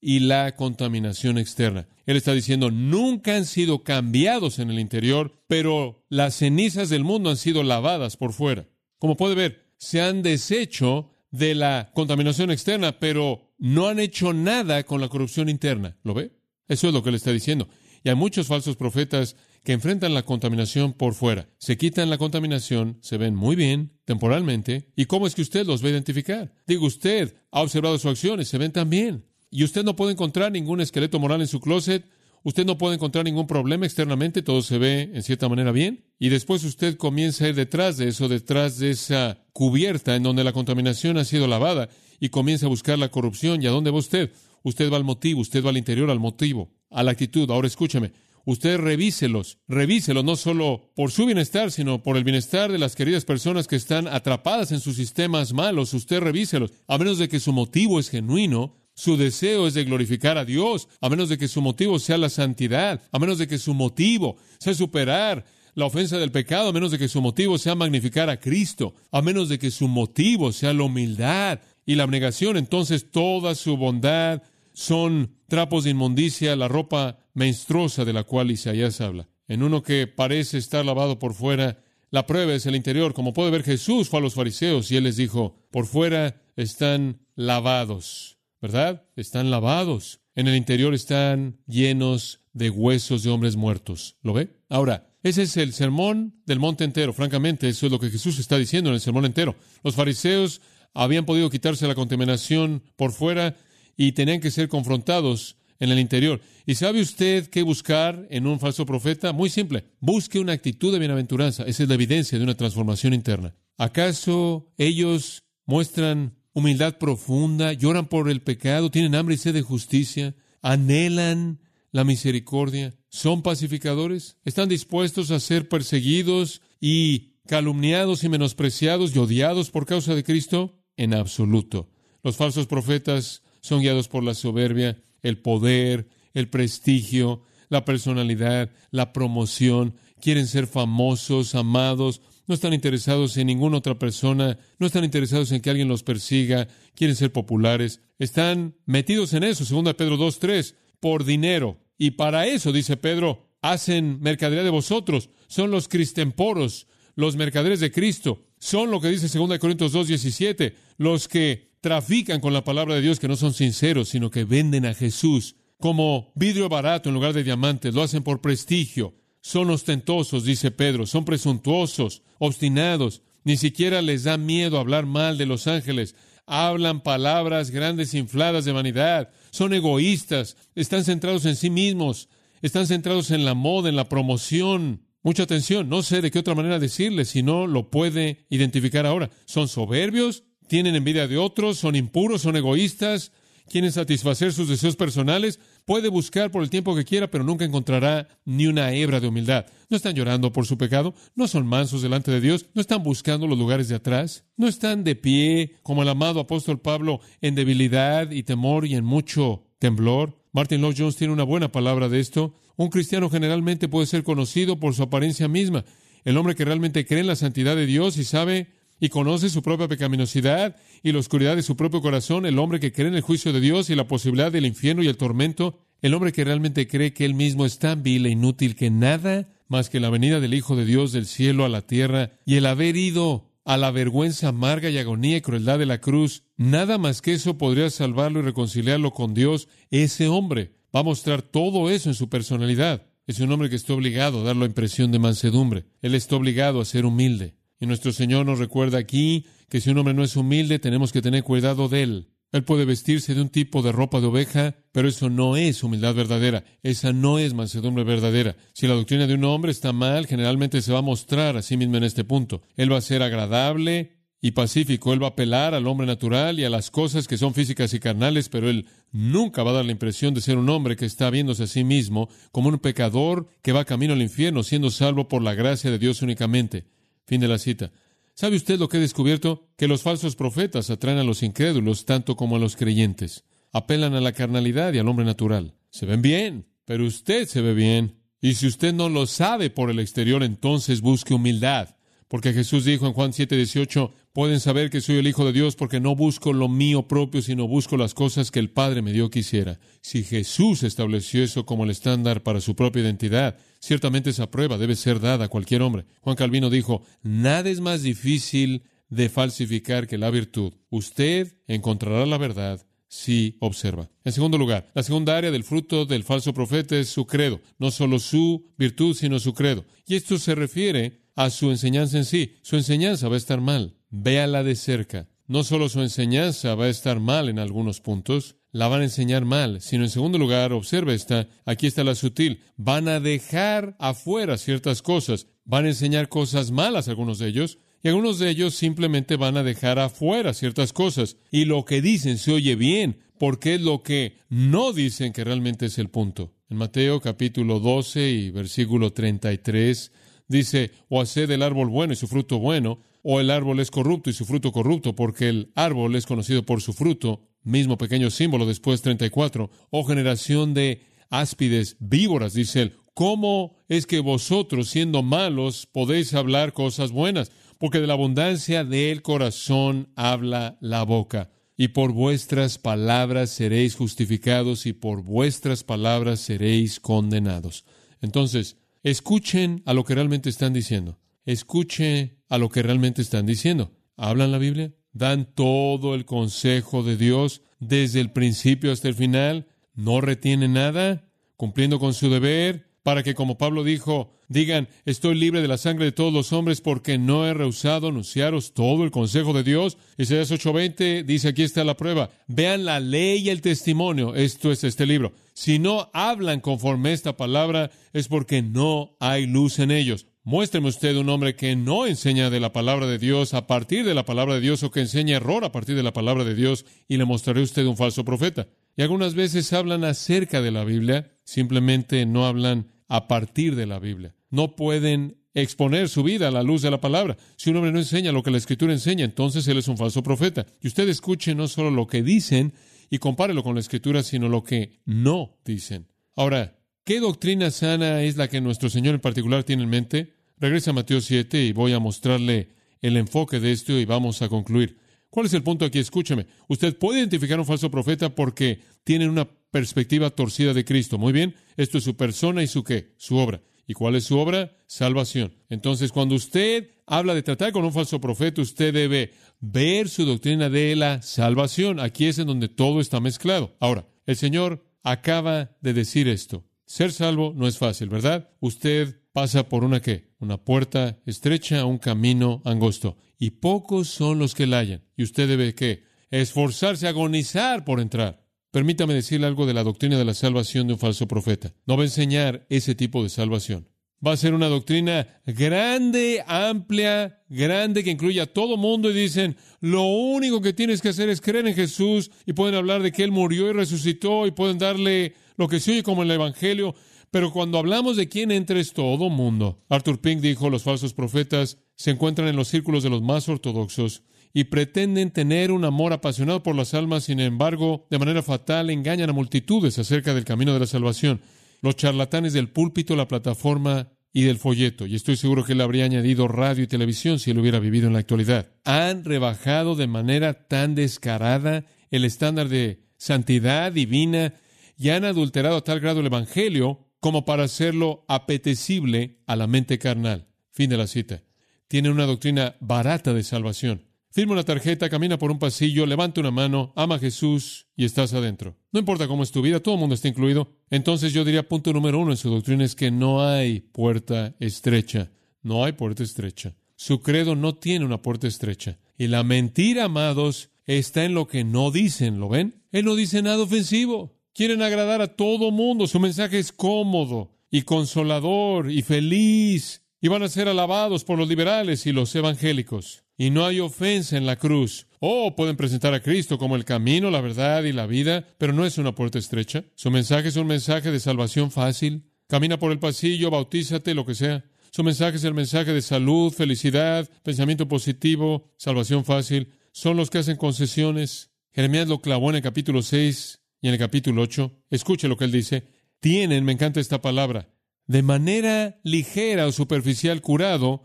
y 0.07 0.19
la 0.19 0.55
contaminación 0.55 1.39
externa. 1.39 1.87
Él 2.05 2.15
está 2.15 2.31
diciendo, 2.31 2.69
nunca 2.69 3.35
han 3.35 3.45
sido 3.45 3.83
cambiados 3.83 4.59
en 4.59 4.69
el 4.69 4.79
interior, 4.79 5.41
pero 5.47 6.05
las 6.09 6.35
cenizas 6.35 6.89
del 6.89 7.03
mundo 7.03 7.31
han 7.31 7.37
sido 7.37 7.63
lavadas 7.63 8.15
por 8.15 8.31
fuera. 8.31 8.67
Como 8.99 9.17
puede 9.17 9.33
ver, 9.33 9.73
se 9.79 10.01
han 10.01 10.21
deshecho 10.21 11.09
de 11.31 11.55
la 11.55 11.89
contaminación 11.95 12.51
externa, 12.51 12.99
pero 12.99 13.55
no 13.57 13.87
han 13.87 13.97
hecho 13.97 14.31
nada 14.31 14.83
con 14.83 15.01
la 15.01 15.09
corrupción 15.09 15.49
interna. 15.49 15.97
¿Lo 16.03 16.13
ve? 16.13 16.33
Eso 16.67 16.87
es 16.87 16.93
lo 16.93 17.01
que 17.01 17.09
él 17.09 17.15
está 17.15 17.31
diciendo. 17.31 17.67
Y 18.03 18.09
hay 18.09 18.15
muchos 18.15 18.45
falsos 18.45 18.75
profetas 18.75 19.35
que 19.63 19.73
enfrentan 19.73 20.13
la 20.13 20.21
contaminación 20.21 20.93
por 20.93 21.15
fuera. 21.15 21.49
Se 21.57 21.77
quitan 21.79 22.11
la 22.11 22.19
contaminación, 22.19 22.99
se 23.01 23.17
ven 23.17 23.33
muy 23.33 23.55
bien 23.55 23.97
temporalmente. 24.05 24.91
¿Y 24.95 25.05
cómo 25.05 25.25
es 25.25 25.33
que 25.33 25.41
usted 25.41 25.65
los 25.65 25.83
va 25.83 25.87
a 25.87 25.93
identificar? 25.93 26.53
Digo, 26.67 26.85
usted 26.85 27.35
ha 27.49 27.63
observado 27.63 27.97
sus 27.97 28.11
acciones, 28.11 28.47
se 28.47 28.59
ven 28.59 28.71
tan 28.71 28.91
bien. 28.91 29.25
Y 29.49 29.63
usted 29.63 29.83
no 29.83 29.95
puede 29.95 30.13
encontrar 30.13 30.51
ningún 30.51 30.81
esqueleto 30.81 31.19
moral 31.19 31.41
en 31.41 31.47
su 31.47 31.59
closet, 31.59 32.05
usted 32.43 32.65
no 32.65 32.77
puede 32.77 32.95
encontrar 32.95 33.25
ningún 33.25 33.47
problema 33.47 33.85
externamente, 33.85 34.41
todo 34.41 34.61
se 34.61 34.77
ve 34.77 35.11
en 35.13 35.23
cierta 35.23 35.49
manera 35.49 35.71
bien. 35.71 36.05
Y 36.19 36.29
después 36.29 36.63
usted 36.63 36.97
comienza 36.97 37.45
a 37.45 37.49
ir 37.49 37.55
detrás 37.55 37.97
de 37.97 38.07
eso, 38.07 38.27
detrás 38.27 38.77
de 38.77 38.91
esa 38.91 39.45
cubierta 39.53 40.15
en 40.15 40.23
donde 40.23 40.43
la 40.43 40.53
contaminación 40.53 41.17
ha 41.17 41.25
sido 41.25 41.47
lavada 41.47 41.89
y 42.19 42.29
comienza 42.29 42.65
a 42.65 42.69
buscar 42.69 42.99
la 42.99 43.09
corrupción. 43.09 43.61
¿Y 43.61 43.67
a 43.67 43.71
dónde 43.71 43.91
va 43.91 43.97
usted? 43.97 44.31
Usted 44.63 44.91
va 44.91 44.97
al 44.97 45.03
motivo, 45.03 45.41
usted 45.41 45.63
va 45.63 45.69
al 45.69 45.77
interior 45.77 46.09
al 46.09 46.19
motivo, 46.19 46.71
a 46.89 47.03
la 47.03 47.11
actitud. 47.11 47.49
Ahora 47.51 47.67
escúcheme, 47.67 48.13
usted 48.45 48.77
revíselos, 48.77 49.59
revíselos 49.67 50.23
no 50.23 50.35
solo 50.35 50.91
por 50.95 51.11
su 51.11 51.25
bienestar, 51.25 51.71
sino 51.71 52.01
por 52.01 52.17
el 52.17 52.23
bienestar 52.23 52.71
de 52.71 52.79
las 52.79 52.95
queridas 52.95 53.25
personas 53.25 53.67
que 53.67 53.75
están 53.75 54.07
atrapadas 54.07 54.71
en 54.71 54.79
sus 54.79 54.95
sistemas 54.95 55.53
malos. 55.53 55.93
Usted 55.93 56.19
revíselos, 56.19 56.71
a 56.87 56.97
menos 56.97 57.17
de 57.17 57.29
que 57.29 57.39
su 57.39 57.53
motivo 57.53 57.99
es 57.99 58.09
genuino, 58.09 58.84
su 58.95 59.17
deseo 59.17 59.67
es 59.67 59.73
de 59.73 59.83
glorificar 59.83 60.37
a 60.37 60.45
Dios, 60.45 60.87
a 61.01 61.09
menos 61.09 61.27
de 61.27 61.37
que 61.37 61.49
su 61.49 61.61
motivo 61.61 61.99
sea 61.99 62.17
la 62.17 62.29
santidad, 62.29 63.01
a 63.11 63.19
menos 63.19 63.37
de 63.37 63.47
que 63.47 63.57
su 63.57 63.73
motivo 63.73 64.37
sea 64.57 64.73
superar 64.73 65.45
la 65.75 65.85
ofensa 65.85 66.17
del 66.17 66.31
pecado, 66.31 66.69
a 66.69 66.73
menos 66.73 66.91
de 66.91 66.97
que 66.97 67.09
su 67.09 67.21
motivo 67.21 67.57
sea 67.57 67.75
magnificar 67.75 68.29
a 68.29 68.39
Cristo, 68.39 68.93
a 69.11 69.21
menos 69.21 69.49
de 69.49 69.59
que 69.59 69.69
su 69.69 69.89
motivo 69.89 70.53
sea 70.53 70.73
la 70.73 70.83
humildad 70.83 71.59
y 71.85 71.95
la 71.95 72.03
abnegación, 72.03 72.55
entonces 72.55 73.11
toda 73.11 73.53
su 73.53 73.75
bondad 73.75 74.41
son 74.71 75.35
trapos 75.49 75.83
de 75.83 75.89
inmundicia, 75.89 76.55
la 76.55 76.69
ropa 76.69 77.19
menstruosa 77.33 78.05
de 78.05 78.13
la 78.13 78.23
cual 78.23 78.49
Isaías 78.49 79.01
habla. 79.01 79.27
En 79.49 79.61
uno 79.61 79.83
que 79.83 80.07
parece 80.07 80.57
estar 80.57 80.85
lavado 80.85 81.19
por 81.19 81.33
fuera, 81.33 81.83
la 82.11 82.25
prueba 82.25 82.53
es 82.53 82.65
el 82.65 82.75
interior. 82.75 83.13
Como 83.13 83.33
puede 83.33 83.51
ver, 83.51 83.63
Jesús 83.63 84.09
fue 84.09 84.19
a 84.19 84.21
los 84.21 84.33
fariseos 84.33 84.89
y 84.89 84.95
él 84.95 85.03
les 85.03 85.17
dijo, 85.17 85.55
por 85.69 85.85
fuera 85.85 86.41
están 86.55 87.19
lavados 87.35 88.34
¿verdad? 88.61 89.03
Están 89.15 89.51
lavados. 89.51 90.21
En 90.35 90.47
el 90.47 90.55
interior 90.55 90.93
están 90.93 91.57
llenos 91.67 92.41
de 92.53 92.69
huesos 92.69 93.23
de 93.23 93.29
hombres 93.29 93.55
muertos. 93.55 94.17
¿Lo 94.21 94.33
ve? 94.33 94.49
Ahora, 94.69 95.15
ese 95.23 95.43
es 95.43 95.57
el 95.57 95.73
sermón 95.73 96.41
del 96.45 96.59
monte 96.59 96.83
entero. 96.83 97.13
Francamente, 97.13 97.67
eso 97.67 97.85
es 97.85 97.91
lo 97.91 97.99
que 97.99 98.09
Jesús 98.09 98.37
está 98.39 98.57
diciendo 98.57 98.89
en 98.89 98.95
el 98.95 99.01
sermón 99.01 99.25
entero. 99.25 99.55
Los 99.83 99.95
fariseos 99.95 100.61
habían 100.93 101.25
podido 101.25 101.49
quitarse 101.49 101.87
la 101.87 101.95
contaminación 101.95 102.83
por 102.95 103.11
fuera 103.11 103.55
y 103.97 104.11
tenían 104.11 104.39
que 104.39 104.51
ser 104.51 104.69
confrontados 104.69 105.57
en 105.79 105.91
el 105.91 105.99
interior. 105.99 106.41
¿Y 106.65 106.75
sabe 106.75 107.01
usted 107.01 107.47
qué 107.47 107.63
buscar 107.63 108.27
en 108.29 108.47
un 108.47 108.59
falso 108.59 108.85
profeta? 108.85 109.33
Muy 109.33 109.49
simple. 109.49 109.85
Busque 109.99 110.39
una 110.39 110.53
actitud 110.53 110.93
de 110.93 110.99
bienaventuranza. 110.99 111.63
Esa 111.63 111.83
es 111.83 111.89
la 111.89 111.95
evidencia 111.95 112.37
de 112.37 112.43
una 112.43 112.55
transformación 112.55 113.13
interna. 113.13 113.55
¿Acaso 113.77 114.71
ellos 114.77 115.43
muestran 115.65 116.37
humildad 116.55 116.97
profunda, 116.97 117.73
lloran 117.73 118.07
por 118.07 118.29
el 118.29 118.41
pecado, 118.41 118.89
tienen 118.89 119.13
hambre 119.13 119.35
y 119.35 119.37
sed 119.37 119.53
de 119.53 119.61
justicia, 119.61 120.35
anhelan 120.61 121.59
la 121.91 122.05
misericordia, 122.05 122.95
son 123.09 123.43
pacificadores, 123.43 124.37
están 124.45 124.69
dispuestos 124.69 125.31
a 125.31 125.39
ser 125.41 125.67
perseguidos 125.67 126.61
y 126.79 127.33
calumniados 127.45 128.23
y 128.23 128.29
menospreciados 128.29 129.13
y 129.13 129.19
odiados 129.19 129.69
por 129.69 129.85
causa 129.85 130.15
de 130.15 130.23
Cristo? 130.23 130.79
En 130.95 131.13
absoluto. 131.13 131.89
Los 132.23 132.37
falsos 132.37 132.67
profetas 132.67 133.43
son 133.59 133.81
guiados 133.81 134.07
por 134.07 134.23
la 134.23 134.33
soberbia, 134.33 135.01
el 135.23 135.37
poder, 135.39 136.07
el 136.33 136.49
prestigio, 136.49 137.43
la 137.67 137.83
personalidad, 137.83 138.71
la 138.91 139.11
promoción, 139.11 139.95
quieren 140.21 140.47
ser 140.47 140.67
famosos, 140.67 141.53
amados, 141.53 142.21
no 142.47 142.55
están 142.55 142.73
interesados 142.73 143.35
en 143.37 143.47
ninguna 143.47 143.77
otra 143.77 143.97
persona, 143.97 144.57
no 144.79 144.87
están 144.87 145.03
interesados 145.03 145.51
en 145.51 145.61
que 145.61 145.69
alguien 145.69 145.87
los 145.87 146.03
persiga, 146.03 146.67
quieren 146.95 147.15
ser 147.15 147.31
populares, 147.31 148.01
están 148.19 148.75
metidos 148.85 149.33
en 149.33 149.43
eso, 149.43 149.65
según 149.65 149.85
Pedro 149.85 150.17
2.3, 150.17 150.75
por 150.99 151.25
dinero. 151.25 151.79
Y 151.97 152.11
para 152.11 152.45
eso, 152.45 152.71
dice 152.71 152.97
Pedro, 152.97 153.49
hacen 153.61 154.19
mercadería 154.21 154.63
de 154.63 154.69
vosotros, 154.69 155.29
son 155.47 155.71
los 155.71 155.87
cristemporos, 155.87 156.87
los 157.15 157.35
mercaderes 157.35 157.79
de 157.79 157.91
Cristo, 157.91 158.43
son 158.59 158.91
lo 158.91 158.99
que 159.01 159.09
dice 159.09 159.27
2 159.37 159.59
Corintios 159.59 159.93
2.17, 159.93 160.73
los 160.97 161.27
que 161.27 161.75
trafican 161.81 162.39
con 162.39 162.53
la 162.53 162.63
palabra 162.63 162.95
de 162.95 163.01
Dios, 163.01 163.19
que 163.19 163.27
no 163.27 163.35
son 163.35 163.53
sinceros, 163.53 164.09
sino 164.09 164.29
que 164.29 164.43
venden 164.43 164.85
a 164.85 164.93
Jesús 164.93 165.55
como 165.79 166.31
vidrio 166.35 166.69
barato 166.69 167.09
en 167.09 167.15
lugar 167.15 167.33
de 167.33 167.43
diamantes, 167.43 167.93
lo 167.93 168.01
hacen 168.01 168.23
por 168.23 168.41
prestigio, 168.41 169.13
son 169.45 169.69
ostentosos, 169.69 170.43
dice 170.43 170.71
Pedro, 170.71 171.05
son 171.05 171.23
presuntuosos, 171.23 172.23
obstinados, 172.39 173.21
ni 173.43 173.57
siquiera 173.57 174.01
les 174.01 174.23
da 174.23 174.37
miedo 174.37 174.79
hablar 174.79 175.05
mal 175.05 175.37
de 175.37 175.45
los 175.45 175.67
ángeles, 175.67 176.15
hablan 176.47 177.03
palabras 177.03 177.69
grandes 177.69 178.15
infladas 178.15 178.65
de 178.65 178.71
vanidad, 178.71 179.29
son 179.51 179.75
egoístas, 179.75 180.57
están 180.73 181.03
centrados 181.03 181.45
en 181.45 181.55
sí 181.55 181.69
mismos, 181.69 182.27
están 182.63 182.87
centrados 182.87 183.29
en 183.29 183.45
la 183.45 183.53
moda, 183.53 183.87
en 183.87 183.95
la 183.95 184.09
promoción. 184.09 185.03
Mucha 185.21 185.43
atención, 185.43 185.89
no 185.89 186.01
sé 186.01 186.21
de 186.21 186.31
qué 186.31 186.39
otra 186.39 186.55
manera 186.55 186.79
decirles 186.79 187.29
si 187.29 187.43
no 187.43 187.67
lo 187.67 187.91
puede 187.91 188.47
identificar 188.49 189.05
ahora. 189.05 189.29
Son 189.45 189.67
soberbios, 189.67 190.43
tienen 190.67 190.95
envidia 190.95 191.27
de 191.27 191.37
otros, 191.37 191.77
son 191.77 191.95
impuros, 191.95 192.41
son 192.41 192.55
egoístas, 192.55 193.31
quieren 193.69 193.91
satisfacer 193.91 194.53
sus 194.53 194.69
deseos 194.69 194.95
personales, 194.95 195.59
puede 195.85 196.09
buscar 196.09 196.51
por 196.51 196.63
el 196.63 196.69
tiempo 196.69 196.95
que 196.95 197.05
quiera, 197.05 197.29
pero 197.29 197.43
nunca 197.43 197.65
encontrará 197.65 198.27
ni 198.43 198.67
una 198.67 198.91
hebra 198.91 199.19
de 199.19 199.27
humildad. 199.27 199.65
No 199.89 199.97
están 199.97 200.15
llorando 200.15 200.51
por 200.51 200.65
su 200.65 200.77
pecado, 200.77 201.13
no 201.35 201.47
son 201.47 201.67
mansos 201.67 202.01
delante 202.01 202.31
de 202.31 202.41
Dios, 202.41 202.65
no 202.73 202.81
están 202.81 203.03
buscando 203.03 203.47
los 203.47 203.57
lugares 203.57 203.87
de 203.87 203.95
atrás, 203.95 204.45
no 204.57 204.67
están 204.67 205.03
de 205.03 205.15
pie 205.15 205.75
como 205.83 206.01
el 206.01 206.09
amado 206.09 206.39
apóstol 206.39 206.79
Pablo 206.79 207.21
en 207.41 207.55
debilidad 207.55 208.31
y 208.31 208.43
temor 208.43 208.85
y 208.85 208.95
en 208.95 209.05
mucho 209.05 209.63
temblor. 209.79 210.41
Martin 210.51 210.81
Lloyd 210.81 210.95
Jones 210.97 211.15
tiene 211.15 211.33
una 211.33 211.43
buena 211.43 211.71
palabra 211.71 212.09
de 212.09 212.19
esto. 212.19 212.55
Un 212.77 212.89
cristiano 212.89 213.29
generalmente 213.29 213.87
puede 213.87 214.07
ser 214.07 214.23
conocido 214.23 214.79
por 214.79 214.95
su 214.95 215.03
apariencia 215.03 215.47
misma. 215.47 215.85
El 216.23 216.37
hombre 216.37 216.55
que 216.55 216.65
realmente 216.65 217.05
cree 217.05 217.19
en 217.19 217.27
la 217.27 217.35
santidad 217.35 217.75
de 217.75 217.85
Dios 217.85 218.17
y 218.17 218.23
sabe 218.23 218.69
y 218.99 219.09
conoce 219.09 219.49
su 219.49 219.61
propia 219.61 219.87
pecaminosidad 219.87 220.75
y 221.03 221.11
la 221.11 221.19
oscuridad 221.19 221.55
de 221.55 221.63
su 221.63 221.75
propio 221.75 222.01
corazón, 222.01 222.45
el 222.45 222.59
hombre 222.59 222.79
que 222.79 222.91
cree 222.91 223.07
en 223.07 223.15
el 223.15 223.21
juicio 223.21 223.53
de 223.53 223.59
Dios 223.59 223.89
y 223.89 223.95
la 223.95 224.07
posibilidad 224.07 224.51
del 224.51 224.65
infierno 224.65 225.03
y 225.03 225.07
el 225.07 225.17
tormento, 225.17 225.79
el 226.01 226.13
hombre 226.13 226.31
que 226.31 226.43
realmente 226.43 226.87
cree 226.87 227.13
que 227.13 227.25
él 227.25 227.33
mismo 227.33 227.65
es 227.65 227.79
tan 227.79 228.03
vil 228.03 228.25
e 228.25 228.29
inútil 228.29 228.75
que 228.75 228.89
nada 228.89 229.47
más 229.67 229.89
que 229.89 229.99
la 229.99 230.09
venida 230.09 230.39
del 230.39 230.53
Hijo 230.53 230.75
de 230.75 230.85
Dios 230.85 231.11
del 231.11 231.25
cielo 231.25 231.65
a 231.65 231.69
la 231.69 231.81
tierra 231.81 232.31
y 232.45 232.55
el 232.55 232.65
haber 232.65 232.95
ido 232.95 233.51
a 233.65 233.77
la 233.77 233.89
vergüenza 233.89 234.49
amarga 234.49 234.89
y 234.89 234.97
agonía 234.99 235.37
y 235.37 235.41
crueldad 235.41 235.79
de 235.79 235.87
la 235.87 235.99
cruz, 235.99 236.43
nada 236.55 236.99
más 236.99 237.21
que 237.21 237.33
eso 237.33 237.57
podría 237.57 237.89
salvarlo 237.89 238.39
y 238.39 238.43
reconciliarlo 238.43 239.11
con 239.11 239.33
Dios, 239.33 239.67
ese 239.89 240.27
hombre 240.27 240.75
va 240.95 240.99
a 240.99 241.03
mostrar 241.03 241.41
todo 241.41 241.89
eso 241.89 242.09
en 242.09 242.15
su 242.15 242.29
personalidad. 242.29 243.07
Es 243.27 243.39
un 243.39 243.51
hombre 243.51 243.71
que 243.71 243.75
está 243.75 243.93
obligado 243.93 244.41
a 244.41 244.43
dar 244.43 244.55
la 244.55 244.65
impresión 244.65 245.11
de 245.11 245.17
mansedumbre. 245.17 245.85
Él 246.03 246.13
está 246.13 246.35
obligado 246.35 246.79
a 246.79 246.85
ser 246.85 247.05
humilde. 247.05 247.55
Y 247.79 247.85
nuestro 247.85 248.11
Señor 248.11 248.45
nos 248.45 248.59
recuerda 248.59 248.97
aquí 248.97 249.45
que 249.69 249.81
si 249.81 249.89
un 249.89 249.97
hombre 249.97 250.13
no 250.13 250.23
es 250.23 250.35
humilde, 250.35 250.79
tenemos 250.79 251.11
que 251.11 251.21
tener 251.21 251.43
cuidado 251.43 251.89
de 251.89 252.03
él. 252.03 252.27
Él 252.51 252.63
puede 252.63 252.85
vestirse 252.85 253.35
de 253.35 253.41
un 253.41 253.49
tipo 253.49 253.81
de 253.81 253.91
ropa 253.91 254.21
de 254.21 254.27
oveja, 254.27 254.75
pero 254.93 255.09
eso 255.09 255.29
no 255.29 255.57
es 255.57 255.83
humildad 255.83 256.15
verdadera. 256.15 256.63
Esa 256.83 257.11
no 257.11 257.37
es 257.37 257.53
mansedumbre 257.53 258.05
verdadera. 258.05 258.55
Si 258.73 258.87
la 258.87 258.93
doctrina 258.93 259.27
de 259.27 259.33
un 259.33 259.43
hombre 259.43 259.71
está 259.71 259.91
mal, 259.91 260.25
generalmente 260.25 260.81
se 260.81 260.93
va 260.93 260.99
a 260.99 261.01
mostrar 261.01 261.57
a 261.57 261.61
sí 261.61 261.75
mismo 261.75 261.97
en 261.97 262.05
este 262.05 262.23
punto. 262.23 262.61
Él 262.77 262.91
va 262.91 262.97
a 262.97 263.01
ser 263.01 263.23
agradable 263.23 264.13
y 264.39 264.51
pacífico. 264.51 265.11
Él 265.11 265.21
va 265.21 265.27
a 265.27 265.29
apelar 265.31 265.73
al 265.73 265.87
hombre 265.87 266.07
natural 266.07 266.59
y 266.59 266.63
a 266.63 266.69
las 266.69 266.91
cosas 266.91 267.27
que 267.27 267.37
son 267.37 267.53
físicas 267.53 267.93
y 267.93 267.99
carnales, 267.99 268.47
pero 268.47 268.69
él 268.69 268.85
nunca 269.11 269.63
va 269.63 269.71
a 269.71 269.75
dar 269.75 269.85
la 269.85 269.91
impresión 269.91 270.33
de 270.33 270.39
ser 270.39 270.57
un 270.57 270.69
hombre 270.69 270.95
que 270.95 271.05
está 271.05 271.29
viéndose 271.29 271.63
a 271.63 271.67
sí 271.67 271.83
mismo 271.83 272.29
como 272.51 272.69
un 272.69 272.79
pecador 272.79 273.49
que 273.63 273.73
va 273.73 273.83
camino 273.83 274.13
al 274.13 274.21
infierno, 274.21 274.63
siendo 274.63 274.91
salvo 274.91 275.27
por 275.27 275.41
la 275.41 275.55
gracia 275.55 275.91
de 275.91 275.99
Dios 275.99 276.21
únicamente. 276.21 276.85
Fin 277.25 277.41
de 277.41 277.47
la 277.47 277.57
cita. 277.57 277.91
¿Sabe 278.33 278.57
usted 278.57 278.79
lo 278.79 278.89
que 278.89 278.97
he 278.97 279.01
descubierto? 279.01 279.69
Que 279.77 279.87
los 279.87 280.01
falsos 280.01 280.35
profetas 280.35 280.89
atraen 280.89 281.17
a 281.17 281.23
los 281.23 281.41
incrédulos 281.41 282.05
tanto 282.05 282.35
como 282.35 282.57
a 282.57 282.59
los 282.59 282.75
creyentes. 282.75 283.45
Apelan 283.71 284.13
a 284.13 284.21
la 284.21 284.33
carnalidad 284.33 284.93
y 284.93 284.99
al 284.99 285.07
hombre 285.07 285.25
natural. 285.25 285.73
Se 285.89 286.05
ven 286.05 286.21
bien, 286.21 286.67
pero 286.85 287.05
usted 287.05 287.47
se 287.47 287.61
ve 287.61 287.73
bien. 287.73 288.19
Y 288.41 288.55
si 288.55 288.67
usted 288.67 288.93
no 288.93 289.09
lo 289.09 289.25
sabe 289.25 289.69
por 289.69 289.89
el 289.89 289.99
exterior, 289.99 290.43
entonces 290.43 291.01
busque 291.01 291.33
humildad. 291.33 291.94
Porque 292.27 292.53
Jesús 292.53 292.85
dijo 292.85 293.05
en 293.05 293.13
Juan 293.13 293.33
7:18, 293.33 294.11
pueden 294.33 294.59
saber 294.59 294.89
que 294.89 295.01
soy 295.01 295.17
el 295.17 295.27
Hijo 295.27 295.45
de 295.45 295.53
Dios 295.53 295.75
porque 295.75 295.99
no 295.99 296.15
busco 296.15 296.53
lo 296.53 296.67
mío 296.67 297.07
propio, 297.07 297.41
sino 297.41 297.67
busco 297.67 297.97
las 297.97 298.13
cosas 298.13 298.49
que 298.49 298.59
el 298.59 298.71
Padre 298.71 299.01
me 299.01 299.13
dio 299.13 299.29
que 299.29 299.39
hiciera. 299.39 299.79
Si 300.01 300.23
Jesús 300.23 300.83
estableció 300.83 301.43
eso 301.43 301.65
como 301.65 301.83
el 301.83 301.91
estándar 301.91 302.41
para 302.41 302.61
su 302.61 302.75
propia 302.75 303.03
identidad, 303.03 303.57
ciertamente 303.79 304.31
esa 304.31 304.49
prueba 304.49 304.77
debe 304.77 304.95
ser 304.95 305.19
dada 305.19 305.45
a 305.45 305.49
cualquier 305.49 305.83
hombre. 305.83 306.05
Juan 306.21 306.35
Calvino 306.35 306.69
dijo, 306.69 307.03
nada 307.21 307.69
es 307.69 307.79
más 307.79 308.01
difícil 308.01 308.83
de 309.09 309.29
falsificar 309.29 310.07
que 310.07 310.17
la 310.17 310.31
virtud. 310.31 310.73
Usted 310.89 311.57
encontrará 311.67 312.25
la 312.25 312.39
verdad 312.39 312.85
si 313.07 313.55
observa. 313.59 314.09
En 314.23 314.33
segundo 314.33 314.57
lugar, 314.57 314.89
la 314.93 315.03
segunda 315.03 315.37
área 315.37 315.51
del 315.51 315.63
fruto 315.63 316.05
del 316.05 316.23
falso 316.23 316.53
profeta 316.53 316.97
es 316.97 317.09
su 317.09 317.25
credo, 317.25 317.61
no 317.77 317.91
solo 317.91 318.19
su 318.19 318.73
virtud, 318.77 319.15
sino 319.15 319.39
su 319.39 319.53
credo. 319.53 319.85
Y 320.05 320.15
esto 320.15 320.37
se 320.37 320.55
refiere 320.55 321.24
a 321.35 321.49
su 321.49 321.71
enseñanza 321.71 322.17
en 322.17 322.25
sí. 322.25 322.55
Su 322.61 322.75
enseñanza 322.77 323.27
va 323.29 323.35
a 323.35 323.37
estar 323.37 323.61
mal. 323.61 323.95
Véala 324.09 324.63
de 324.63 324.75
cerca. 324.75 325.27
No 325.47 325.63
solo 325.63 325.89
su 325.89 326.01
enseñanza 326.01 326.73
va 326.73 326.85
a 326.85 326.89
estar 326.89 327.19
mal 327.19 327.49
en 327.49 327.59
algunos 327.59 328.01
puntos, 328.01 328.55
la 328.71 328.87
van 328.87 329.01
a 329.01 329.05
enseñar 329.05 329.45
mal, 329.45 329.79
sino 329.79 330.03
en 330.03 330.09
segundo 330.09 330.37
lugar, 330.39 330.73
observa 330.73 331.13
esta, 331.13 331.47
aquí 331.65 331.85
está 331.85 332.03
la 332.03 332.15
sutil, 332.15 332.61
van 332.77 333.07
a 333.07 333.19
dejar 333.19 333.95
afuera 333.99 334.57
ciertas 334.57 335.01
cosas, 335.01 335.47
van 335.63 335.85
a 335.85 335.89
enseñar 335.89 336.29
cosas 336.29 336.71
malas 336.71 337.07
algunos 337.07 337.37
de 337.39 337.47
ellos, 337.47 337.77
y 338.01 338.07
algunos 338.07 338.39
de 338.39 338.49
ellos 338.49 338.73
simplemente 338.73 339.35
van 339.35 339.55
a 339.55 339.63
dejar 339.63 339.99
afuera 339.99 340.53
ciertas 340.53 340.93
cosas, 340.93 341.37
y 341.51 341.65
lo 341.65 341.85
que 341.85 342.01
dicen 342.01 342.37
se 342.37 342.51
oye 342.51 342.75
bien, 342.75 343.19
porque 343.37 343.75
es 343.75 343.81
lo 343.81 344.03
que 344.03 344.37
no 344.49 344.93
dicen 344.93 345.31
que 345.31 345.43
realmente 345.43 345.85
es 345.85 345.97
el 345.97 346.09
punto. 346.09 346.53
En 346.69 346.77
Mateo 346.77 347.21
capítulo 347.21 347.79
12 347.79 348.29
y 348.29 348.49
versículo 348.49 349.13
33 349.13 350.11
dice, 350.47 350.91
o 351.09 351.21
haced 351.21 351.49
el 351.51 351.63
árbol 351.63 351.89
bueno 351.89 352.13
y 352.13 352.15
su 352.15 352.27
fruto 352.27 352.59
bueno, 352.59 352.99
o 353.23 353.39
el 353.39 353.49
árbol 353.49 353.79
es 353.79 353.91
corrupto 353.91 354.29
y 354.29 354.33
su 354.33 354.45
fruto 354.45 354.71
corrupto, 354.71 355.15
porque 355.15 355.49
el 355.49 355.71
árbol 355.75 356.15
es 356.15 356.25
conocido 356.25 356.63
por 356.63 356.81
su 356.81 356.93
fruto, 356.93 357.41
mismo 357.63 357.97
pequeño 357.97 358.29
símbolo 358.29 358.65
después 358.65 359.01
34, 359.01 359.69
o 359.89 360.03
generación 360.03 360.73
de 360.73 361.01
áspides 361.29 361.97
víboras, 361.99 362.53
dice 362.53 362.83
él, 362.83 362.93
¿cómo 363.13 363.77
es 363.89 364.05
que 364.05 364.19
vosotros, 364.19 364.89
siendo 364.89 365.23
malos, 365.23 365.87
podéis 365.87 366.33
hablar 366.33 366.73
cosas 366.73 367.11
buenas? 367.11 367.51
Porque 367.79 367.99
de 367.99 368.07
la 368.07 368.13
abundancia 368.13 368.83
del 368.83 369.21
corazón 369.21 370.09
habla 370.15 370.77
la 370.81 371.03
boca. 371.03 371.49
Y 371.77 371.89
por 371.89 372.13
vuestras 372.13 372.77
palabras 372.77 373.49
seréis 373.49 373.95
justificados 373.95 374.85
y 374.85 374.93
por 374.93 375.23
vuestras 375.23 375.83
palabras 375.83 376.39
seréis 376.39 377.01
condenados. 377.01 377.83
Entonces, 378.21 378.77
Escuchen 379.05 379.83
a 379.85 379.93
lo 379.93 380.03
que 380.03 380.15
realmente 380.15 380.49
están 380.49 380.73
diciendo. 380.73 381.19
Escuche 381.45 382.39
a 382.49 382.57
lo 382.57 382.69
que 382.69 382.81
realmente 382.81 383.21
están 383.21 383.45
diciendo. 383.45 383.91
¿Hablan 384.17 384.51
la 384.51 384.57
Biblia? 384.57 384.95
¿Dan 385.13 385.45
todo 385.53 386.15
el 386.15 386.25
consejo 386.25 387.03
de 387.03 387.15
Dios 387.15 387.61
desde 387.79 388.19
el 388.19 388.31
principio 388.31 388.91
hasta 388.91 389.07
el 389.07 389.13
final? 389.13 389.67
¿No 389.93 390.21
retienen 390.21 390.73
nada? 390.73 391.29
¿Cumpliendo 391.55 391.99
con 391.99 392.15
su 392.15 392.31
deber? 392.31 392.89
Para 393.05 393.21
que, 393.21 393.35
como 393.35 393.59
Pablo 393.59 393.83
dijo, 393.83 394.31
digan, 394.47 394.89
estoy 395.05 395.35
libre 395.35 395.61
de 395.61 395.67
la 395.67 395.77
sangre 395.77 396.05
de 396.05 396.11
todos 396.11 396.33
los 396.33 396.51
hombres 396.51 396.81
porque 396.81 397.19
no 397.19 397.45
he 397.45 397.53
rehusado 397.53 398.07
anunciaros 398.07 398.73
todo 398.73 399.03
el 399.03 399.11
consejo 399.11 399.53
de 399.53 399.61
Dios. 399.61 399.99
Isaías 400.17 400.49
8:20 400.49 401.23
dice, 401.23 401.49
aquí 401.49 401.61
está 401.61 401.83
la 401.83 401.97
prueba. 401.97 402.31
Vean 402.47 402.83
la 402.83 402.99
ley 402.99 403.43
y 403.43 403.51
el 403.51 403.61
testimonio. 403.61 404.33
Esto 404.33 404.71
es 404.71 404.83
este 404.83 405.05
libro. 405.05 405.33
Si 405.53 405.77
no 405.77 406.09
hablan 406.13 406.61
conforme 406.61 407.13
esta 407.13 407.37
palabra, 407.37 407.91
es 408.11 408.27
porque 408.27 408.63
no 408.63 409.15
hay 409.19 409.45
luz 409.45 409.77
en 409.77 409.91
ellos. 409.91 410.25
Muéstreme 410.43 410.87
usted 410.87 411.15
un 411.15 411.29
hombre 411.29 411.55
que 411.55 411.75
no 411.75 412.07
enseña 412.07 412.49
de 412.49 412.59
la 412.59 412.73
palabra 412.73 413.05
de 413.05 413.19
Dios 413.19 413.53
a 413.53 413.67
partir 413.67 414.03
de 414.03 414.15
la 414.15 414.25
palabra 414.25 414.55
de 414.55 414.61
Dios 414.61 414.81
o 414.81 414.89
que 414.89 415.01
enseña 415.01 415.37
error 415.37 415.63
a 415.63 415.71
partir 415.71 415.95
de 415.95 416.01
la 416.01 416.13
palabra 416.13 416.43
de 416.43 416.55
Dios 416.55 416.87
y 417.07 417.17
le 417.17 417.25
mostraré 417.25 417.61
usted 417.61 417.85
un 417.85 417.97
falso 417.97 418.25
profeta. 418.25 418.67
Y 418.97 419.03
algunas 419.03 419.35
veces 419.35 419.73
hablan 419.73 420.03
acerca 420.03 420.63
de 420.63 420.71
la 420.71 420.85
Biblia, 420.85 421.31
simplemente 421.43 422.25
no 422.25 422.47
hablan 422.47 422.94
a 423.07 423.27
partir 423.27 423.75
de 423.75 423.85
la 423.85 423.99
Biblia. 423.99 424.35
No 424.49 424.75
pueden 424.75 425.37
exponer 425.53 426.09
su 426.09 426.23
vida 426.23 426.49
a 426.49 426.51
la 426.51 426.63
luz 426.63 426.81
de 426.81 426.91
la 426.91 427.01
palabra. 427.01 427.37
Si 427.55 427.69
un 427.69 427.77
hombre 427.77 427.91
no 427.91 427.99
enseña 427.99 428.31
lo 428.31 428.43
que 428.43 428.51
la 428.51 428.57
Escritura 428.57 428.93
enseña, 428.93 429.25
entonces 429.25 429.67
él 429.67 429.77
es 429.77 429.87
un 429.87 429.97
falso 429.97 430.21
profeta. 430.21 430.65
Y 430.81 430.87
usted 430.87 431.07
escuche 431.07 431.55
no 431.55 431.67
solo 431.67 431.91
lo 431.91 432.07
que 432.07 432.23
dicen 432.23 432.73
y 433.09 433.19
compárelo 433.19 433.63
con 433.63 433.75
la 433.75 433.81
Escritura, 433.81 434.21
sino 434.21 434.49
lo 434.49 434.63
que 434.63 434.99
no 435.05 435.57
dicen. 435.63 436.07
Ahora, 436.35 436.77
¿qué 437.05 437.19
doctrina 437.19 437.71
sana 437.71 438.21
es 438.23 438.35
la 438.35 438.49
que 438.49 438.61
nuestro 438.61 438.89
Señor 438.89 439.15
en 439.15 439.21
particular 439.21 439.63
tiene 439.63 439.83
en 439.83 439.89
mente? 439.89 440.33
Regresa 440.57 440.91
a 440.91 440.93
Mateo 440.93 441.21
7 441.21 441.63
y 441.63 441.71
voy 441.71 441.93
a 441.93 441.99
mostrarle 441.99 442.69
el 443.01 443.17
enfoque 443.17 443.59
de 443.59 443.71
esto 443.71 443.97
y 443.97 444.05
vamos 444.05 444.41
a 444.41 444.49
concluir. 444.49 444.97
¿Cuál 445.29 445.45
es 445.47 445.53
el 445.53 445.63
punto 445.63 445.85
aquí? 445.85 445.99
Escúcheme. 445.99 446.47
Usted 446.67 446.97
puede 446.97 447.19
identificar 447.19 447.59
un 447.59 447.65
falso 447.65 447.91
profeta 447.91 448.33
porque 448.33 448.79
tiene 449.03 449.27
una 449.27 449.47
perspectiva 449.75 450.29
torcida 450.29 450.73
de 450.73 450.85
Cristo. 450.85 451.17
Muy 451.17 451.33
bien, 451.33 451.53
esto 451.75 451.97
es 451.97 452.05
su 452.05 452.15
persona 452.15 452.63
y 452.63 452.67
su 452.67 452.85
qué, 452.85 453.13
su 453.17 453.35
obra. 453.35 453.61
¿Y 453.85 453.93
cuál 453.93 454.15
es 454.15 454.23
su 454.23 454.37
obra? 454.37 454.71
Salvación. 454.87 455.53
Entonces, 455.67 456.13
cuando 456.13 456.33
usted 456.33 456.91
habla 457.05 457.35
de 457.35 457.43
tratar 457.43 457.73
con 457.73 457.83
un 457.83 457.91
falso 457.91 458.21
profeta, 458.21 458.61
usted 458.61 458.93
debe 458.93 459.33
ver 459.59 460.07
su 460.07 460.23
doctrina 460.23 460.69
de 460.69 460.95
la 460.95 461.21
salvación. 461.21 461.99
Aquí 461.99 462.27
es 462.27 462.39
en 462.39 462.47
donde 462.47 462.69
todo 462.69 463.01
está 463.01 463.19
mezclado. 463.19 463.75
Ahora, 463.81 464.07
el 464.25 464.37
Señor 464.37 464.81
acaba 465.03 465.75
de 465.81 465.93
decir 465.93 466.29
esto. 466.29 466.63
Ser 466.85 467.11
salvo 467.11 467.51
no 467.53 467.67
es 467.67 467.77
fácil, 467.77 468.07
¿verdad? 468.07 468.51
Usted 468.61 469.23
pasa 469.33 469.67
por 469.67 469.83
una 469.83 470.01
qué? 470.01 470.29
Una 470.39 470.55
puerta 470.55 471.19
estrecha, 471.25 471.83
un 471.83 471.97
camino 471.97 472.61
angosto. 472.63 473.17
Y 473.37 473.49
pocos 473.49 474.07
son 474.07 474.39
los 474.39 474.55
que 474.55 474.67
la 474.67 474.79
hallan. 474.79 475.03
Y 475.17 475.23
usted 475.23 475.49
debe 475.49 475.75
qué? 475.75 476.05
Esforzarse, 476.31 477.09
agonizar 477.09 477.83
por 477.83 477.99
entrar. 477.99 478.44
Permítame 478.75 479.13
decirle 479.13 479.47
algo 479.47 479.65
de 479.65 479.73
la 479.73 479.85
doctrina 479.85 480.17
de 480.17 480.25
la 480.25 480.33
salvación 480.33 480.85
de 480.85 480.91
un 480.95 480.99
falso 480.99 481.29
profeta. 481.29 481.73
No 481.85 481.95
va 481.95 482.03
a 482.03 482.07
enseñar 482.07 482.65
ese 482.69 482.93
tipo 482.93 483.23
de 483.23 483.29
salvación. 483.29 483.87
Va 484.21 484.33
a 484.33 484.37
ser 484.37 484.53
una 484.53 484.67
doctrina 484.67 485.39
grande, 485.45 486.43
amplia, 486.45 487.41
grande, 487.47 488.03
que 488.03 488.11
incluye 488.11 488.41
a 488.41 488.51
todo 488.51 488.75
mundo 488.75 489.09
y 489.09 489.13
dicen, 489.13 489.55
lo 489.79 490.03
único 490.03 490.59
que 490.59 490.73
tienes 490.73 491.01
que 491.01 491.07
hacer 491.07 491.29
es 491.29 491.39
creer 491.39 491.67
en 491.67 491.73
Jesús 491.73 492.31
y 492.45 492.51
pueden 492.51 492.75
hablar 492.75 493.01
de 493.01 493.13
que 493.13 493.23
Él 493.23 493.31
murió 493.31 493.69
y 493.69 493.71
resucitó 493.71 494.45
y 494.45 494.51
pueden 494.51 494.77
darle 494.77 495.35
lo 495.55 495.69
que 495.69 495.79
se 495.79 495.91
oye 495.91 496.03
como 496.03 496.23
el 496.23 496.31
Evangelio, 496.31 496.95
pero 497.31 497.53
cuando 497.53 497.77
hablamos 497.77 498.17
de 498.17 498.27
quién 498.27 498.51
entra 498.51 498.77
es 498.77 498.91
todo 498.91 499.29
mundo. 499.29 499.85
Arthur 499.87 500.19
Pink 500.19 500.41
dijo, 500.41 500.69
los 500.69 500.83
falsos 500.83 501.13
profetas 501.13 501.77
se 501.95 502.11
encuentran 502.11 502.49
en 502.49 502.57
los 502.57 502.67
círculos 502.67 503.03
de 503.03 503.09
los 503.09 503.21
más 503.21 503.47
ortodoxos 503.47 504.23
y 504.57 504.63
pretenden 504.63 505.31
tener 505.31 505.69
un 505.69 505.83
amor 505.83 506.13
apasionado 506.13 506.63
por 506.63 506.77
las 506.77 506.93
almas, 506.93 507.25
sin 507.25 507.41
embargo, 507.41 508.07
de 508.09 508.17
manera 508.17 508.41
fatal 508.41 508.89
engañan 508.89 509.29
a 509.29 509.33
multitudes 509.33 509.99
acerca 509.99 510.33
del 510.33 510.45
camino 510.45 510.73
de 510.73 510.79
la 510.79 510.87
salvación. 510.87 511.41
Los 511.81 511.97
charlatanes 511.97 512.53
del 512.53 512.69
púlpito, 512.69 513.17
la 513.17 513.27
plataforma 513.27 514.13
y 514.31 514.43
del 514.43 514.57
folleto, 514.57 515.07
y 515.07 515.15
estoy 515.15 515.35
seguro 515.35 515.65
que 515.65 515.73
él 515.73 515.81
habría 515.81 516.05
añadido 516.05 516.47
radio 516.47 516.85
y 516.85 516.87
televisión 516.87 517.37
si 517.37 517.51
él 517.51 517.59
hubiera 517.59 517.79
vivido 517.79 518.07
en 518.07 518.13
la 518.13 518.19
actualidad, 518.19 518.71
han 518.85 519.25
rebajado 519.25 519.95
de 519.95 520.07
manera 520.07 520.53
tan 520.69 520.95
descarada 520.95 521.83
el 522.09 522.23
estándar 522.23 522.69
de 522.69 523.03
santidad 523.17 523.91
divina 523.91 524.53
y 524.97 525.09
han 525.09 525.25
adulterado 525.25 525.75
a 525.75 525.83
tal 525.83 525.99
grado 525.99 526.21
el 526.21 526.27
Evangelio 526.27 527.09
como 527.19 527.43
para 527.43 527.63
hacerlo 527.63 528.23
apetecible 528.29 529.41
a 529.47 529.57
la 529.57 529.67
mente 529.67 529.99
carnal. 529.99 530.47
Fin 530.71 530.89
de 530.89 530.95
la 530.95 531.07
cita. 531.07 531.43
Tiene 531.89 532.09
una 532.09 532.25
doctrina 532.25 532.77
barata 532.79 533.33
de 533.33 533.43
salvación. 533.43 534.04
Firma 534.35 534.51
una 534.51 534.65
tarjeta, 534.65 535.09
camina 535.09 535.39
por 535.39 535.49
un 535.49 535.59
pasillo, 535.59 536.05
levanta 536.05 536.41
una 536.41 536.51
mano, 536.51 536.91
ama 536.97 537.15
a 537.15 537.19
Jesús 537.19 537.87
y 537.95 538.03
estás 538.03 538.33
adentro. 538.33 538.75
No 538.91 538.99
importa 538.99 539.29
cómo 539.29 539.43
es 539.43 539.51
tu 539.53 539.61
vida, 539.61 539.79
todo 539.79 539.95
el 539.95 540.01
mundo 540.01 540.13
está 540.13 540.27
incluido. 540.27 540.73
Entonces 540.89 541.31
yo 541.31 541.45
diría 541.45 541.69
punto 541.69 541.93
número 541.93 542.19
uno 542.19 542.31
en 542.31 542.37
su 542.37 542.49
doctrina 542.49 542.83
es 542.83 542.95
que 542.95 543.11
no 543.11 543.47
hay 543.47 543.79
puerta 543.79 544.53
estrecha. 544.59 545.31
No 545.61 545.85
hay 545.85 545.93
puerta 545.93 546.21
estrecha. 546.21 546.75
Su 546.97 547.21
credo 547.21 547.55
no 547.55 547.75
tiene 547.75 548.03
una 548.03 548.21
puerta 548.21 548.45
estrecha. 548.45 548.99
Y 549.17 549.27
la 549.27 549.43
mentira, 549.43 550.03
amados, 550.03 550.69
está 550.85 551.23
en 551.23 551.33
lo 551.33 551.47
que 551.47 551.63
no 551.63 551.89
dicen, 551.91 552.37
¿lo 552.37 552.49
ven? 552.49 552.83
Él 552.91 553.05
no 553.05 553.15
dice 553.15 553.41
nada 553.41 553.63
ofensivo. 553.63 554.37
Quieren 554.53 554.81
agradar 554.81 555.21
a 555.21 555.37
todo 555.37 555.71
mundo. 555.71 556.07
Su 556.07 556.19
mensaje 556.19 556.59
es 556.59 556.73
cómodo 556.73 557.53
y 557.71 557.83
consolador 557.83 558.91
y 558.91 559.01
feliz. 559.01 560.03
Y 560.19 560.27
van 560.27 560.43
a 560.43 560.49
ser 560.49 560.67
alabados 560.67 561.23
por 561.23 561.37
los 561.37 561.47
liberales 561.47 562.05
y 562.05 562.11
los 562.11 562.35
evangélicos. 562.35 563.24
Y 563.37 563.49
no 563.49 563.65
hay 563.65 563.79
ofensa 563.79 564.37
en 564.37 564.45
la 564.45 564.55
cruz. 564.55 565.07
Oh, 565.19 565.55
pueden 565.55 565.75
presentar 565.75 566.13
a 566.13 566.21
Cristo 566.21 566.57
como 566.57 566.75
el 566.75 566.85
camino, 566.85 567.29
la 567.29 567.41
verdad 567.41 567.83
y 567.83 567.91
la 567.91 568.07
vida, 568.07 568.45
pero 568.57 568.73
no 568.73 568.85
es 568.85 568.97
una 568.97 569.15
puerta 569.15 569.39
estrecha. 569.39 569.83
Su 569.95 570.11
mensaje 570.11 570.47
es 570.47 570.55
un 570.55 570.67
mensaje 570.67 571.11
de 571.11 571.19
salvación 571.19 571.71
fácil. 571.71 572.29
Camina 572.47 572.79
por 572.79 572.91
el 572.91 572.99
pasillo, 572.99 573.51
bautízate, 573.51 574.13
lo 574.13 574.25
que 574.25 574.35
sea. 574.35 574.63
Su 574.91 575.03
mensaje 575.03 575.37
es 575.37 575.43
el 575.43 575.53
mensaje 575.53 575.91
de 575.91 576.01
salud, 576.01 576.53
felicidad, 576.53 577.29
pensamiento 577.43 577.87
positivo, 577.87 578.71
salvación 578.77 579.25
fácil. 579.25 579.73
Son 579.91 580.15
los 580.15 580.29
que 580.29 580.37
hacen 580.37 580.57
concesiones. 580.57 581.51
Jeremías 581.73 582.07
lo 582.07 582.21
clavó 582.21 582.49
en 582.51 582.57
el 582.57 582.61
capítulo 582.61 583.01
6 583.01 583.59
y 583.81 583.87
en 583.87 583.93
el 583.93 583.99
capítulo 583.99 584.41
8, 584.41 584.71
escuche 584.89 585.27
lo 585.27 585.37
que 585.37 585.45
él 585.45 585.51
dice, 585.51 585.83
tienen, 586.19 586.63
me 586.63 586.71
encanta 586.71 586.99
esta 586.99 587.21
palabra, 587.21 587.69
de 588.07 588.23
manera 588.23 588.99
ligera 589.03 589.67
o 589.67 589.71
superficial 589.71 590.41
curado 590.41 591.03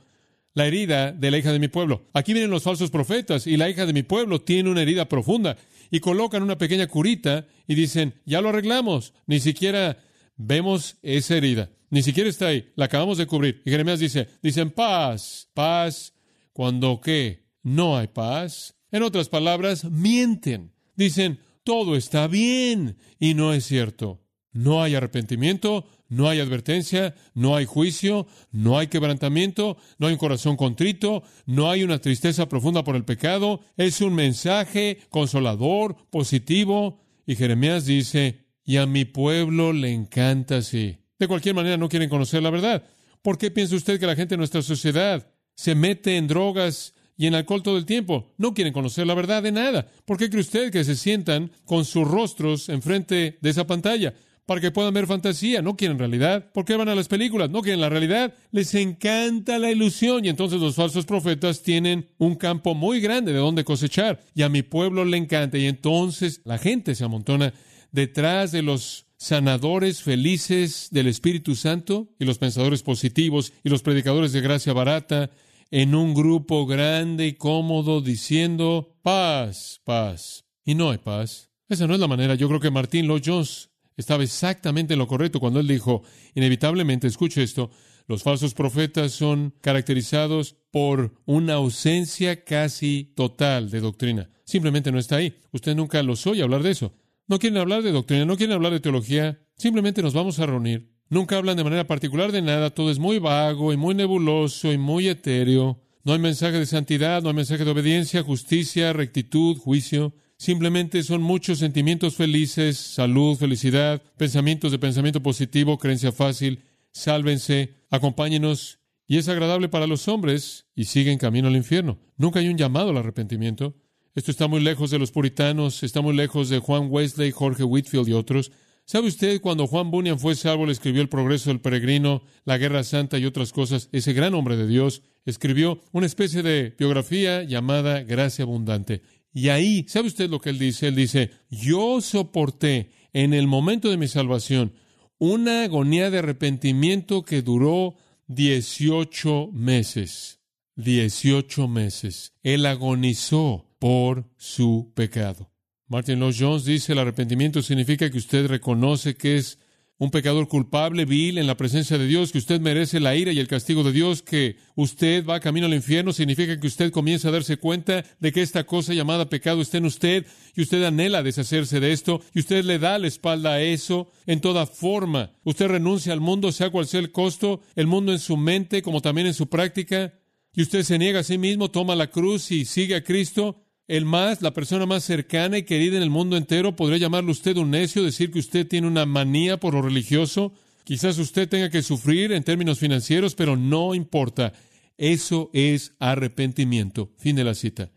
la 0.55 0.67
herida 0.67 1.13
de 1.13 1.31
la 1.31 1.39
hija 1.39 1.53
de 1.53 1.59
mi 1.59 1.69
pueblo. 1.69 2.07
Aquí 2.13 2.33
vienen 2.33 2.51
los 2.51 2.63
falsos 2.63 2.91
profetas 2.91 3.47
y 3.47 3.57
la 3.57 3.69
hija 3.69 3.87
de 3.87 3.93
mi 3.93 4.03
pueblo 4.03 4.41
tiene 4.41 4.71
una 4.71 4.83
herida 4.83 5.09
profunda 5.09 5.57
y 5.91 6.01
colocan 6.01 6.43
una 6.43 6.59
pequeña 6.59 6.87
curita 6.87 7.47
y 7.67 7.75
dicen, 7.75 8.15
ya 8.25 8.41
lo 8.41 8.49
arreglamos, 8.49 9.13
ni 9.27 9.41
siquiera 9.41 9.99
vemos 10.37 10.97
esa 11.03 11.37
herida, 11.37 11.71
ni 11.91 12.03
siquiera 12.03 12.31
está 12.31 12.49
ahí, 12.49 12.71
la 12.77 12.87
acabamos 12.87 13.19
de 13.19 13.27
cubrir. 13.27 13.63
Y 13.65 13.71
Jeremías 13.71 14.01
dice, 14.01 14.29
dicen 14.43 14.71
paz, 14.71 15.49
paz, 15.55 16.15
cuando 16.53 17.01
qué, 17.01 17.47
no 17.63 17.97
hay 17.97 18.09
paz. 18.09 18.77
En 18.91 19.03
otras 19.03 19.29
palabras, 19.29 19.85
mienten. 19.85 20.73
Dicen, 20.97 21.39
todo 21.63 21.97
está 21.97 22.27
bien. 22.27 22.97
Y 23.19 23.35
no 23.35 23.53
es 23.53 23.65
cierto. 23.65 24.27
No 24.53 24.83
hay 24.83 24.95
arrepentimiento, 24.95 25.87
no 26.11 26.29
hay 26.29 26.41
advertencia, 26.41 27.15
no 27.33 27.57
hay 27.57 27.65
juicio, 27.65 28.27
no 28.51 28.79
hay 28.79 28.89
quebrantamiento, 28.89 29.79
no 29.99 30.09
hay 30.09 30.13
un 30.13 30.19
corazón 30.19 30.57
contrito, 30.57 31.23
no 31.47 31.71
hay 31.71 31.83
una 31.83 32.01
tristeza 32.01 32.49
profunda 32.49 32.85
por 32.85 32.97
el 32.97 33.05
pecado. 33.05 33.61
Es 33.79 34.03
un 34.03 34.15
mensaje 34.15 34.99
consolador, 35.09 35.97
positivo. 36.11 37.01
Y 37.27 37.37
Jeremías 37.37 37.87
dice, 37.87 38.45
y 38.65 38.77
a 38.77 38.87
mi 38.87 39.07
pueblo 39.07 39.73
le 39.73 39.93
encanta 39.93 40.59
así. 40.59 40.99
De 41.19 41.29
cualquier 41.29 41.55
manera 41.55 41.79
no 41.79 41.89
quieren 41.89 42.11
conocer 42.11 42.43
la 42.43 42.51
verdad. 42.51 42.85
¿Por 43.23 43.39
qué 43.39 43.51
piensa 43.51 43.77
usted 43.77 43.99
que 43.99 44.07
la 44.07 44.17
gente 44.17 44.35
de 44.35 44.39
nuestra 44.39 44.63
sociedad 44.63 45.27
se 45.55 45.75
mete 45.75 46.17
en 46.17 46.27
drogas 46.27 46.95
y 47.21 47.27
en 47.27 47.35
alcohol 47.35 47.63
todo 47.63 47.77
el 47.77 47.85
tiempo. 47.85 48.33
No 48.39 48.55
quieren 48.55 48.73
conocer 48.73 49.07
la 49.07 49.13
verdad 49.13 49.43
de 49.43 49.53
nada. 49.53 49.87
¿Por 50.07 50.17
qué 50.17 50.31
cree 50.31 50.41
usted 50.41 50.73
que 50.73 50.85
se 50.85 50.97
sientan 50.97 51.53
con 51.67 51.85
sus 51.85 52.09
rostros 52.09 52.71
enfrente 52.71 53.37
de 53.43 53.51
esa 53.51 53.67
pantalla? 53.67 54.15
Para 54.51 54.61
que 54.61 54.73
puedan 54.73 54.93
ver 54.93 55.07
fantasía. 55.07 55.63
No 55.63 55.77
quieren 55.77 55.97
realidad. 55.97 56.51
¿Por 56.53 56.65
qué 56.65 56.75
van 56.75 56.89
a 56.89 56.97
las 56.97 57.07
películas? 57.07 57.51
No 57.51 57.63
quieren 57.63 57.81
la 57.81 57.89
realidad. 57.89 58.35
Les 58.51 58.75
encanta 58.75 59.61
la 59.61 59.71
ilusión. 59.71 60.25
Y 60.25 60.29
entonces 60.29 60.61
los 60.61 60.75
falsos 60.75 61.07
profetas 61.07 61.63
tienen 61.63 62.09
un 62.19 62.35
campo 62.35 62.75
muy 62.75 63.01
grande 63.01 63.33
de 63.33 63.39
donde 63.39 63.63
cosechar. 63.63 64.19
Y 64.35 64.43
a 64.43 64.49
mi 64.49 64.63
pueblo 64.63 65.05
le 65.05 65.19
encanta. 65.19 65.57
Y 65.57 65.67
entonces 65.67 66.41
la 66.43 66.59
gente 66.59 66.97
se 66.97 67.05
amontona 67.05 67.55
detrás 67.93 68.51
de 68.51 68.63
los 68.63 69.07
sanadores 69.19 70.03
felices 70.03 70.89
del 70.91 71.07
Espíritu 71.07 71.55
Santo 71.55 72.09
y 72.19 72.25
los 72.25 72.39
pensadores 72.39 72.83
positivos 72.83 73.53
y 73.63 73.69
los 73.69 73.83
predicadores 73.83 74.33
de 74.33 74.41
gracia 74.41 74.73
barata 74.73 75.31
en 75.71 75.95
un 75.95 76.13
grupo 76.13 76.67
grande 76.67 77.29
y 77.29 77.35
cómodo 77.35 78.01
diciendo 78.01 78.97
paz, 79.03 79.81
paz. 79.85 80.45
Y 80.65 80.75
no 80.75 80.91
hay 80.91 80.99
paz. 80.99 81.51
Esa 81.69 81.87
no 81.87 81.95
es 81.95 82.01
la 82.01 82.09
manera. 82.09 82.35
Yo 82.35 82.49
creo 82.49 82.59
que 82.59 82.73
Martín 82.73 83.07
Lloyd 83.07 83.23
Jones 83.25 83.70
estaba 83.97 84.23
exactamente 84.23 84.95
en 84.95 84.99
lo 84.99 85.07
correcto 85.07 85.41
cuando 85.41 85.61
él 85.61 85.67
dijo, 85.67 86.03
inevitablemente, 86.35 87.07
escuche 87.07 87.43
esto, 87.43 87.71
los 88.07 88.23
falsos 88.23 88.55
profetas 88.55 89.13
son 89.13 89.55
caracterizados 89.61 90.57
por 90.71 91.15
una 91.27 91.55
ausencia 91.55 92.45
casi 92.45 93.13
total 93.15 93.71
de 93.71 93.81
doctrina. 93.81 94.31
Simplemente 94.45 94.91
no 94.91 94.99
está 94.99 95.17
ahí. 95.17 95.37
Usted 95.53 95.77
nunca 95.77 96.03
los 96.03 96.27
oye 96.27 96.43
hablar 96.43 96.63
de 96.63 96.71
eso. 96.71 96.93
No 97.29 97.39
quieren 97.39 97.59
hablar 97.59 97.83
de 97.83 97.93
doctrina, 97.93 98.25
no 98.25 98.37
quieren 98.37 98.55
hablar 98.55 98.73
de 98.73 98.81
teología. 98.81 99.41
Simplemente 99.57 100.03
nos 100.03 100.15
vamos 100.15 100.41
a 100.41 100.47
reunir 100.47 100.91
Nunca 101.11 101.37
hablan 101.37 101.57
de 101.57 101.65
manera 101.65 101.89
particular 101.89 102.31
de 102.31 102.41
nada, 102.41 102.71
todo 102.71 102.89
es 102.89 103.01
muy 103.01 103.19
vago 103.19 103.73
y 103.73 103.77
muy 103.77 103.97
nebuloso 103.97 104.73
y 104.73 104.79
muy 104.79 105.09
etéreo. 105.09 105.83
No 106.05 106.13
hay 106.13 106.21
mensaje 106.21 106.57
de 106.57 106.67
santidad, 106.67 107.21
no 107.21 107.31
hay 107.31 107.35
mensaje 107.35 107.65
de 107.65 107.71
obediencia, 107.73 108.23
justicia, 108.23 108.93
rectitud, 108.93 109.57
juicio. 109.57 110.15
Simplemente 110.41 111.03
son 111.03 111.21
muchos 111.21 111.59
sentimientos 111.59 112.17
felices, 112.17 112.79
salud, 112.79 113.37
felicidad, 113.37 114.03
pensamientos 114.17 114.73
de 114.73 114.79
pensamiento 114.79 115.23
positivo, 115.23 115.77
creencia 115.77 116.13
fácil. 116.13 116.65
Sálvense, 116.93 117.75
acompáñenos 117.91 118.79
y 119.07 119.19
es 119.19 119.29
agradable 119.29 119.69
para 119.69 119.87
los 119.87 120.09
hombres 120.09 120.65
y 120.75 120.87
sigue 120.87 121.13
en 121.13 121.19
camino 121.19 121.49
al 121.49 121.57
infierno. 121.57 121.99
Nunca 122.17 122.41
hay 122.41 122.49
un 122.49 122.57
llamado 122.57 122.89
al 122.89 122.97
arrepentimiento. 122.97 123.75
Esto 124.15 124.31
está 124.31 124.49
muy 124.49 124.61
lejos 124.61 124.91
de 124.91 124.99
los 124.99 125.11
puritanos, 125.11 125.83
está 125.83 126.01
muy 126.01 126.17
lejos 126.17 126.49
de 126.49 126.59
Juan 126.59 126.87
Wesley, 126.89 127.33
Jorge 127.33 127.65
Whitfield 127.65 128.09
y 128.09 128.15
otros. 128.15 128.51
¿Sabe 128.87 129.09
usted 129.09 129.43
cuando 129.43 129.67
Juan 129.67 129.91
Bunyan 129.91 130.19
fue 130.19 130.35
salvo, 130.35 130.65
le 130.65 130.73
escribió 130.73 131.03
El 131.03 131.11
progreso 131.11 131.51
del 131.51 131.61
peregrino, 131.61 132.23
La 132.47 132.57
guerra 132.57 132.83
santa 132.83 133.19
y 133.19 133.27
otras 133.27 133.53
cosas? 133.53 133.91
Ese 133.93 134.15
gran 134.15 134.33
hombre 134.33 134.57
de 134.57 134.67
Dios 134.67 135.03
escribió 135.27 135.83
una 135.93 136.07
especie 136.07 136.43
de 136.43 136.75
biografía 136.79 137.43
llamada 137.43 138.03
Gracia 138.03 138.45
Abundante. 138.45 139.03
Y 139.33 139.49
ahí, 139.49 139.85
¿sabe 139.89 140.09
usted 140.09 140.29
lo 140.29 140.41
que 140.41 140.51
él 140.51 140.59
dice? 140.59 140.89
Él 140.89 140.97
dice, 140.97 141.31
yo 141.51 142.01
soporté 142.01 142.91
en 143.13 143.35
el 143.35 143.47
momento 143.47 143.91
de 143.91 143.97
mi 143.97 144.09
salvación 144.09 144.73
una 145.19 145.65
agonía 145.65 146.11
de 146.11 146.19
arrepentimiento 146.19 147.23
que 147.23 147.43
duró 147.43 147.95
18 148.29 149.51
meses. 149.53 150.41
18 150.77 151.69
meses. 151.69 152.35
Él 152.43 152.67
agonizó 152.67 153.67
por 153.79 154.31
su 154.37 154.93
pecado. 154.95 155.51
Martin 155.87 156.21
Lloyd 156.21 156.37
Jones 156.39 156.65
dice, 156.65 156.93
el 156.93 157.01
arrepentimiento 157.01 157.63
significa 157.63 158.11
que 158.11 158.19
usted 158.19 158.47
reconoce 158.47 159.15
que 159.15 159.37
es 159.37 159.59
un 160.01 160.11
pecador 160.11 160.49
culpable, 160.49 161.05
vil, 161.05 161.37
en 161.37 161.47
la 161.47 161.59
presencia 161.59 161.99
de 161.99 162.07
Dios, 162.07 162.33
que 162.33 162.39
usted 162.39 162.59
merece 162.59 163.01
la 163.01 163.15
ira 163.17 163.33
y 163.33 163.39
el 163.39 163.47
castigo 163.47 163.85
de 163.85 163.93
Dios, 163.93 164.23
que 164.23 164.57
usted 164.75 165.27
va 165.27 165.41
camino 165.41 165.67
al 165.67 165.75
infierno, 165.75 166.15
significa 166.15 166.59
que 166.59 166.67
usted 166.67 166.91
comienza 166.91 167.29
a 167.29 167.33
darse 167.33 167.59
cuenta 167.59 168.03
de 168.19 168.33
que 168.33 168.41
esta 168.41 168.65
cosa 168.65 168.95
llamada 168.95 169.29
pecado 169.29 169.61
está 169.61 169.77
en 169.77 169.85
usted 169.85 170.25
y 170.57 170.63
usted 170.63 170.83
anhela 170.85 171.23
deshacerse 171.23 171.81
de 171.81 171.93
esto 171.93 172.23
y 172.35 172.41
usted 172.41 172.65
le 172.65 172.79
da 172.79 172.99
la 172.99 173.09
espalda 173.09 173.53
a 173.53 173.61
eso 173.61 174.11
en 174.25 174.41
toda 174.41 174.65
forma. 174.65 175.33
Usted 175.45 175.69
renuncia 175.69 176.15
al 176.15 176.21
mundo, 176.21 176.51
sea 176.51 176.71
cual 176.71 176.87
sea 176.87 177.01
el 177.01 177.13
costo, 177.13 177.61
el 177.77 177.87
mundo 177.87 178.13
en 178.13 178.21
su 178.21 178.39
mente 178.39 178.81
como 178.81 179.03
también 179.03 179.27
en 179.27 179.35
su 179.35 179.51
práctica, 179.51 180.15
y 180.55 180.63
usted 180.63 180.83
se 180.83 180.99
niega 180.99 181.21
a 181.21 181.25
sí 181.25 181.37
mismo, 181.37 181.71
toma 181.71 181.95
la 181.95 182.11
cruz 182.11 182.51
y 182.53 182.65
sigue 182.65 182.95
a 182.95 183.05
Cristo 183.05 183.67
el 183.91 184.05
más, 184.05 184.41
la 184.41 184.55
persona 184.55 184.87
más 184.87 185.03
cercana 185.03 185.59
y 185.59 185.65
querida 185.65 185.97
en 185.97 186.05
el 186.05 186.11
mundo 186.11 186.37
entero, 186.37 186.77
podría 186.77 186.99
llamarle 186.99 187.33
usted 187.33 187.57
un 187.57 187.73
necio, 187.73 188.05
decir 188.05 188.31
que 188.31 188.39
usted 188.39 188.69
tiene 188.69 188.87
una 188.87 189.05
manía 189.05 189.59
por 189.59 189.75
lo 189.75 189.83
religioso. 189.83 190.53
Quizás 190.85 191.19
usted 191.19 191.49
tenga 191.49 191.71
que 191.71 191.83
sufrir 191.83 192.31
en 192.31 192.45
términos 192.45 192.79
financieros, 192.79 193.35
pero 193.35 193.57
no 193.57 193.97
importa. 193.97 194.53
Eso 194.97 195.51
es 195.53 195.97
arrepentimiento. 195.99 197.11
Fin 197.19 197.35
de 197.35 197.43
la 197.43 197.55
cita. 197.55 197.91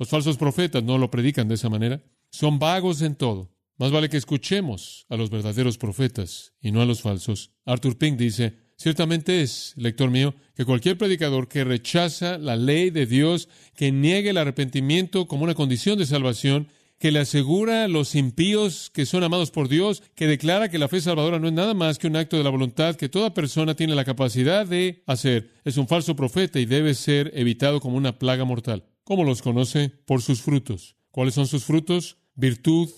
Los 0.00 0.08
falsos 0.08 0.36
profetas 0.36 0.82
no 0.82 0.98
lo 0.98 1.12
predican 1.12 1.46
de 1.46 1.54
esa 1.54 1.70
manera. 1.70 2.02
Son 2.28 2.58
vagos 2.58 3.00
en 3.02 3.14
todo. 3.14 3.54
Más 3.78 3.92
vale 3.92 4.08
que 4.08 4.16
escuchemos 4.16 5.06
a 5.08 5.16
los 5.16 5.30
verdaderos 5.30 5.78
profetas 5.78 6.54
y 6.60 6.72
no 6.72 6.82
a 6.82 6.86
los 6.86 7.02
falsos. 7.02 7.52
Arthur 7.64 7.96
Pink 7.96 8.18
dice, 8.18 8.65
Ciertamente 8.76 9.40
es, 9.40 9.72
lector 9.76 10.10
mío, 10.10 10.34
que 10.54 10.66
cualquier 10.66 10.98
predicador 10.98 11.48
que 11.48 11.64
rechaza 11.64 12.38
la 12.38 12.56
ley 12.56 12.90
de 12.90 13.06
Dios, 13.06 13.48
que 13.74 13.90
niegue 13.90 14.30
el 14.30 14.38
arrepentimiento 14.38 15.26
como 15.26 15.44
una 15.44 15.54
condición 15.54 15.98
de 15.98 16.04
salvación, 16.04 16.68
que 16.98 17.10
le 17.10 17.18
asegura 17.18 17.84
a 17.84 17.88
los 17.88 18.14
impíos 18.14 18.90
que 18.90 19.06
son 19.06 19.22
amados 19.22 19.50
por 19.50 19.68
Dios, 19.68 20.02
que 20.14 20.26
declara 20.26 20.70
que 20.70 20.78
la 20.78 20.88
fe 20.88 21.00
salvadora 21.00 21.38
no 21.38 21.48
es 21.48 21.52
nada 21.52 21.74
más 21.74 21.98
que 21.98 22.06
un 22.06 22.16
acto 22.16 22.36
de 22.36 22.44
la 22.44 22.50
voluntad 22.50 22.96
que 22.96 23.08
toda 23.08 23.34
persona 23.34 23.74
tiene 23.74 23.94
la 23.94 24.04
capacidad 24.04 24.66
de 24.66 25.02
hacer, 25.06 25.52
es 25.64 25.76
un 25.76 25.88
falso 25.88 26.16
profeta 26.16 26.58
y 26.58 26.66
debe 26.66 26.94
ser 26.94 27.30
evitado 27.34 27.80
como 27.80 27.96
una 27.96 28.18
plaga 28.18 28.44
mortal. 28.44 28.84
¿Cómo 29.04 29.24
los 29.24 29.42
conoce? 29.42 29.90
Por 30.06 30.22
sus 30.22 30.40
frutos. 30.40 30.96
¿Cuáles 31.10 31.34
son 31.34 31.46
sus 31.46 31.64
frutos? 31.64 32.18
Virtud 32.34 32.90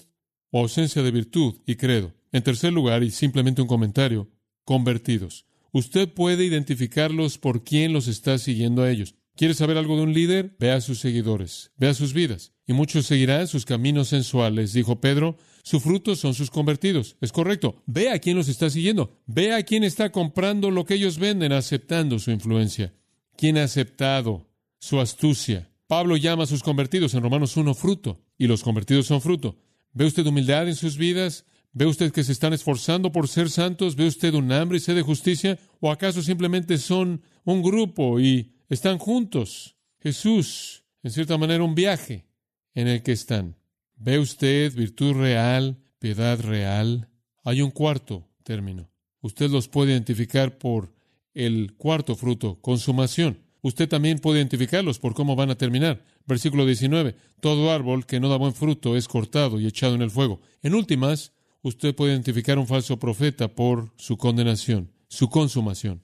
o 0.51 0.61
ausencia 0.61 1.03
de 1.03 1.11
virtud 1.11 1.57
y 1.67 1.77
credo. 1.77 2.15
En 2.33 2.43
tercer 2.43 2.73
lugar, 2.73 3.03
y 3.03 3.11
simplemente 3.11 3.63
un 3.63 3.69
comentario, 3.69 4.29
convertidos. 4.65 5.48
Usted 5.73 6.13
puede 6.13 6.45
identificarlos 6.45 7.39
por 7.39 7.65
quién 7.65 7.93
los 7.93 8.09
está 8.09 8.39
siguiendo 8.39 8.83
a 8.83 8.91
ellos. 8.91 9.15
¿Quiere 9.37 9.55
saber 9.55 9.77
algo 9.77 9.97
de 9.97 10.03
un 10.03 10.15
líder? 10.15 10.57
Vea 10.59 10.77
a 10.77 10.81
sus 10.81 10.99
seguidores, 10.99 11.71
vea 11.77 11.95
sus 11.95 12.13
vidas. 12.13 12.53
Y 12.67 12.73
muchos 12.73 13.07
seguirán 13.07 13.47
sus 13.47 13.65
caminos 13.65 14.09
sensuales, 14.09 14.73
dijo 14.73 15.01
Pedro. 15.01 15.37
Su 15.63 15.79
fruto 15.79 16.17
son 16.17 16.35
sus 16.35 16.51
convertidos. 16.51 17.17
Es 17.21 17.31
correcto. 17.31 17.83
Vea 17.87 18.15
a 18.15 18.19
quién 18.19 18.37
los 18.37 18.49
está 18.49 18.69
siguiendo. 18.69 19.21
Vea 19.27 19.59
a 19.59 19.63
quién 19.63 19.85
está 19.85 20.11
comprando 20.11 20.71
lo 20.71 20.85
que 20.85 20.95
ellos 20.95 21.19
venden, 21.19 21.53
aceptando 21.53 22.19
su 22.19 22.31
influencia. 22.33 22.95
¿Quién 23.37 23.59
ha 23.59 23.63
aceptado 23.63 24.51
su 24.81 25.01
astucia? 25.01 25.71
Pablo 25.87 26.17
llama 26.17 26.43
a 26.43 26.47
sus 26.47 26.63
convertidos 26.63 27.15
en 27.15 27.23
Romanos 27.23 27.57
1 27.57 27.75
fruto, 27.75 28.21
y 28.37 28.49
los 28.49 28.63
convertidos 28.63 29.07
son 29.07 29.21
fruto. 29.21 29.57
¿Ve 29.93 30.05
usted 30.05 30.27
humildad 30.27 30.69
en 30.69 30.75
sus 30.75 30.99
vidas? 30.99 31.47
¿Ve 31.73 31.87
usted 31.87 32.13
que 32.13 32.25
se 32.25 32.33
están 32.33 32.53
esforzando 32.53 33.13
por 33.13 33.29
ser 33.29 33.51
santos? 33.51 33.95
¿Ve 33.95 34.07
usted 34.07 34.35
un 34.35 34.51
hambre 34.53 34.79
y 34.79 34.81
sed 34.81 34.95
de 34.95 35.03
justicia? 35.03 35.59
¿O 35.81 35.91
acaso 35.91 36.23
simplemente 36.23 36.79
son 36.79 37.23
un 37.45 37.63
grupo 37.63 38.19
y 38.21 38.55
están 38.69 38.99
juntos? 38.99 39.77
Jesús, 40.01 40.85
en 41.03 41.11
cierta 41.11 41.37
manera, 41.37 41.65
un 41.65 41.75
viaje 41.75 42.27
en 42.75 42.89
el 42.89 43.03
que 43.03 43.13
están. 43.13 43.57
¿Ve 43.97 44.19
usted 44.19 44.75
virtud 44.75 45.15
real, 45.15 45.79
piedad 45.99 46.41
real? 46.41 47.09
Hay 47.45 47.63
un 47.63 47.71
cuarto 47.71 48.29
término. 48.45 48.91
Usted 49.21 49.51
los 49.51 49.69
puede 49.69 49.93
identificar 49.93 50.59
por 50.59 50.95
el 51.35 51.75
cuarto 51.77 52.15
fruto, 52.15 52.61
consumación. 52.61 53.41
Usted 53.61 53.89
también 53.89 54.21
puede 54.21 54.39
identificarlos 54.39 54.99
por 54.99 55.15
cómo 55.15 55.35
van 55.35 55.51
a 55.51 55.57
terminar. 55.57 56.05
Versículo 56.27 56.65
19. 56.65 57.17
Todo 57.41 57.73
árbol 57.73 58.07
que 58.07 58.21
no 58.21 58.29
da 58.29 58.37
buen 58.37 58.55
fruto 58.55 58.97
es 58.97 59.09
cortado 59.09 59.61
y 59.61 59.67
echado 59.67 59.95
en 59.95 60.03
el 60.03 60.11
fuego. 60.11 60.41
En 60.63 60.75
últimas, 60.75 61.33
usted 61.63 61.95
puede 61.95 62.13
identificar 62.13 62.59
un 62.59 62.67
falso 62.67 62.99
profeta 62.99 63.49
por 63.49 63.93
su 63.97 64.17
condenación, 64.17 64.93
su 65.09 65.29
consumación. 65.29 66.03